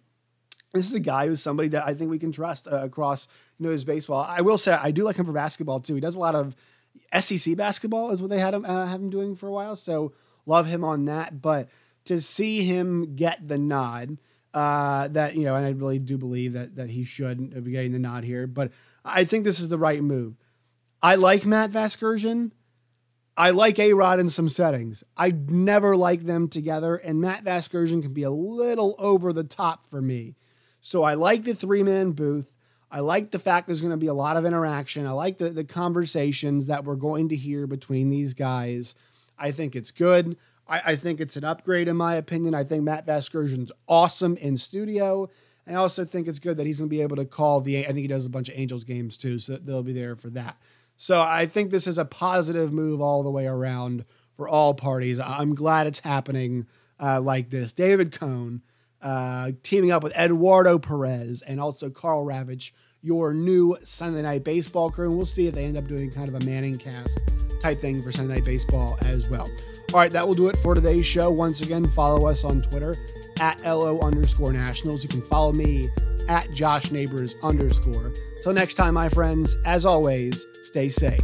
this 0.72 0.88
is 0.88 0.94
a 0.94 1.01
guy 1.01 1.27
who's 1.27 1.42
somebody 1.42 1.70
that 1.70 1.87
I 1.87 1.94
think 1.94 2.11
we 2.11 2.18
can 2.18 2.33
trust 2.33 2.68
uh, 2.68 2.83
across 2.83 3.29
you 3.59 3.66
know 3.66 3.72
his 3.72 3.85
baseball. 3.85 4.27
I 4.29 4.42
will 4.42 4.59
say 4.59 4.72
I 4.72 4.90
do 4.90 5.05
like 5.05 5.16
him 5.16 5.25
for 5.27 5.33
basketball 5.33 5.81
too. 5.81 5.94
He 5.94 6.01
does 6.01 6.16
a 6.16 6.20
lot 6.20 6.35
of 6.35 6.55
SEC 7.18 7.57
basketball 7.57 8.11
is 8.11 8.20
what 8.20 8.31
they 8.31 8.38
had 8.38 8.55
him 8.55 8.64
uh, 8.64 8.87
have 8.87 9.01
him 9.01 9.11
doing 9.11 9.37
for 9.37 9.46
a 9.46 9.53
while. 9.53 9.77
So 9.77 10.12
love 10.44 10.66
him 10.66 10.85
on 10.85 11.07
that. 11.07 11.40
But 11.40 11.68
to 12.05 12.20
see 12.20 12.62
him 12.64 13.16
get 13.16 13.49
the 13.49 13.59
nod, 13.59 14.18
uh, 14.53 15.09
that 15.09 15.35
you 15.35 15.44
know, 15.44 15.55
and 15.55 15.64
I 15.64 15.70
really 15.70 15.99
do 15.99 16.18
believe 16.18 16.53
that 16.53 16.77
that 16.77 16.90
he 16.90 17.05
should 17.05 17.64
be 17.64 17.70
getting 17.70 17.92
the 17.92 17.99
nod 17.99 18.25
here. 18.25 18.46
But 18.46 18.70
I 19.05 19.25
think 19.25 19.44
this 19.44 19.61
is 19.61 19.68
the 19.68 19.79
right 19.79 20.03
move. 20.03 20.37
I 21.03 21.14
like 21.14 21.46
Matt 21.46 21.70
Vasgersian. 21.70 22.53
I 23.37 23.51
like 23.51 23.79
A 23.79 23.92
Rod 23.92 24.18
in 24.18 24.29
some 24.29 24.49
settings. 24.49 25.05
I 25.16 25.31
never 25.31 25.94
like 25.96 26.22
them 26.25 26.49
together, 26.49 26.96
and 26.96 27.20
Matt 27.20 27.44
Vasgersian 27.44 28.01
can 28.03 28.14
be 28.14 28.22
a 28.22 28.31
little 28.31 28.94
over 28.99 29.33
the 29.33 29.44
top 29.44 29.87
for 29.90 30.01
me. 30.01 30.37
So 30.81 31.03
I 31.03 31.14
like 31.14 31.44
the 31.44 31.55
three 31.55 31.83
man 31.83 32.12
booth. 32.12 32.51
I 32.90 33.01
like 33.01 33.33
the 33.33 33.38
fact 33.38 33.66
there's 33.66 33.81
going 33.81 33.90
to 33.90 33.96
be 33.96 34.07
a 34.07 34.14
lot 34.14 34.37
of 34.37 34.46
interaction. 34.46 35.07
I 35.07 35.11
like 35.11 35.38
the, 35.38 35.51
the 35.51 35.64
conversations 35.64 36.68
that 36.68 36.85
we're 36.85 36.94
going 36.94 37.29
to 37.31 37.37
hear 37.37 37.66
between 37.66 38.09
these 38.09 38.33
guys. 38.33 38.94
I 39.38 39.51
think 39.51 39.77
it's 39.77 39.90
good. 39.90 40.37
I, 40.68 40.83
I 40.87 40.96
think 40.96 41.20
it's 41.20 41.37
an 41.37 41.44
upgrade 41.44 41.88
in 41.88 41.96
my 41.96 42.14
opinion. 42.14 42.55
I 42.55 42.64
think 42.64 42.85
Matt 42.85 43.07
Vasgersian's 43.07 43.72
awesome 43.88 44.37
in 44.37 44.57
studio. 44.57 45.29
I 45.66 45.75
also 45.75 46.05
think 46.05 46.29
it's 46.29 46.38
good 46.38 46.57
that 46.59 46.66
he's 46.66 46.79
going 46.79 46.88
to 46.88 46.96
be 46.96 47.03
able 47.03 47.16
to 47.16 47.25
call 47.25 47.61
the. 47.61 47.81
I 47.81 47.87
think 47.87 47.99
he 47.99 48.07
does 48.07 48.25
a 48.25 48.31
bunch 48.31 48.49
of 48.49 48.57
Angels 48.57 48.85
games 48.85 49.16
too, 49.16 49.40
so 49.40 49.57
they'll 49.57 49.83
be 49.83 49.92
there 49.92 50.14
for 50.14 50.31
that. 50.31 50.57
So 50.96 51.20
I 51.20 51.46
think 51.46 51.70
this 51.70 51.87
is 51.87 51.98
a 51.98 52.04
positive 52.04 52.72
move 52.72 53.00
all 53.00 53.22
the 53.22 53.30
way 53.30 53.46
around 53.46 54.04
for 54.37 54.48
all 54.48 54.74
parties. 54.74 55.20
I'm 55.20 55.54
glad 55.54 55.87
it's 55.87 56.00
happening 56.00 56.66
uh, 57.00 57.20
like 57.20 57.50
this. 57.50 57.72
David 57.72 58.12
Cone 58.12 58.62
uh, 59.02 59.52
teaming 59.62 59.92
up 59.92 60.02
with 60.02 60.16
Eduardo 60.16 60.78
Perez 60.78 61.42
and 61.42 61.61
also 61.61 61.90
Karl 61.90 62.24
Ravech, 62.24 62.72
your 63.02 63.35
new 63.35 63.76
Sunday 63.85 64.22
Night 64.22 64.42
Baseball 64.42 64.90
crew. 64.90 65.09
And 65.09 65.16
we'll 65.16 65.26
see 65.26 65.46
if 65.46 65.54
they 65.54 65.64
end 65.64 65.76
up 65.76 65.87
doing 65.87 66.11
kind 66.11 66.28
of 66.28 66.35
a 66.35 66.44
Manning 66.44 66.76
cast 66.76 67.18
type 67.62 67.80
thing 67.80 68.02
for 68.02 68.11
Sunday 68.11 68.35
Night 68.35 68.44
Baseball 68.44 68.98
as 69.02 69.28
well. 69.28 69.48
All 69.92 70.00
right, 70.00 70.11
that 70.11 70.26
will 70.26 70.35
do 70.35 70.48
it 70.48 70.56
for 70.59 70.74
today's 70.74 71.06
show. 71.06 71.30
Once 71.30 71.61
again, 71.61 71.90
follow 71.92 72.26
us 72.26 72.42
on 72.44 72.62
Twitter 72.62 72.94
at 73.38 73.62
LO 73.64 74.00
underscore 74.00 74.52
nationals. 74.52 75.02
You 75.02 75.09
can 75.09 75.22
follow 75.22 75.52
me 75.52 75.88
at 76.28 76.50
Josh 76.50 76.90
Neighbors 76.90 77.34
underscore. 77.42 78.12
Till 78.42 78.52
next 78.52 78.74
time, 78.74 78.94
my 78.94 79.08
friends, 79.08 79.56
as 79.64 79.84
always, 79.84 80.46
stay 80.62 80.88
safe. 80.88 81.20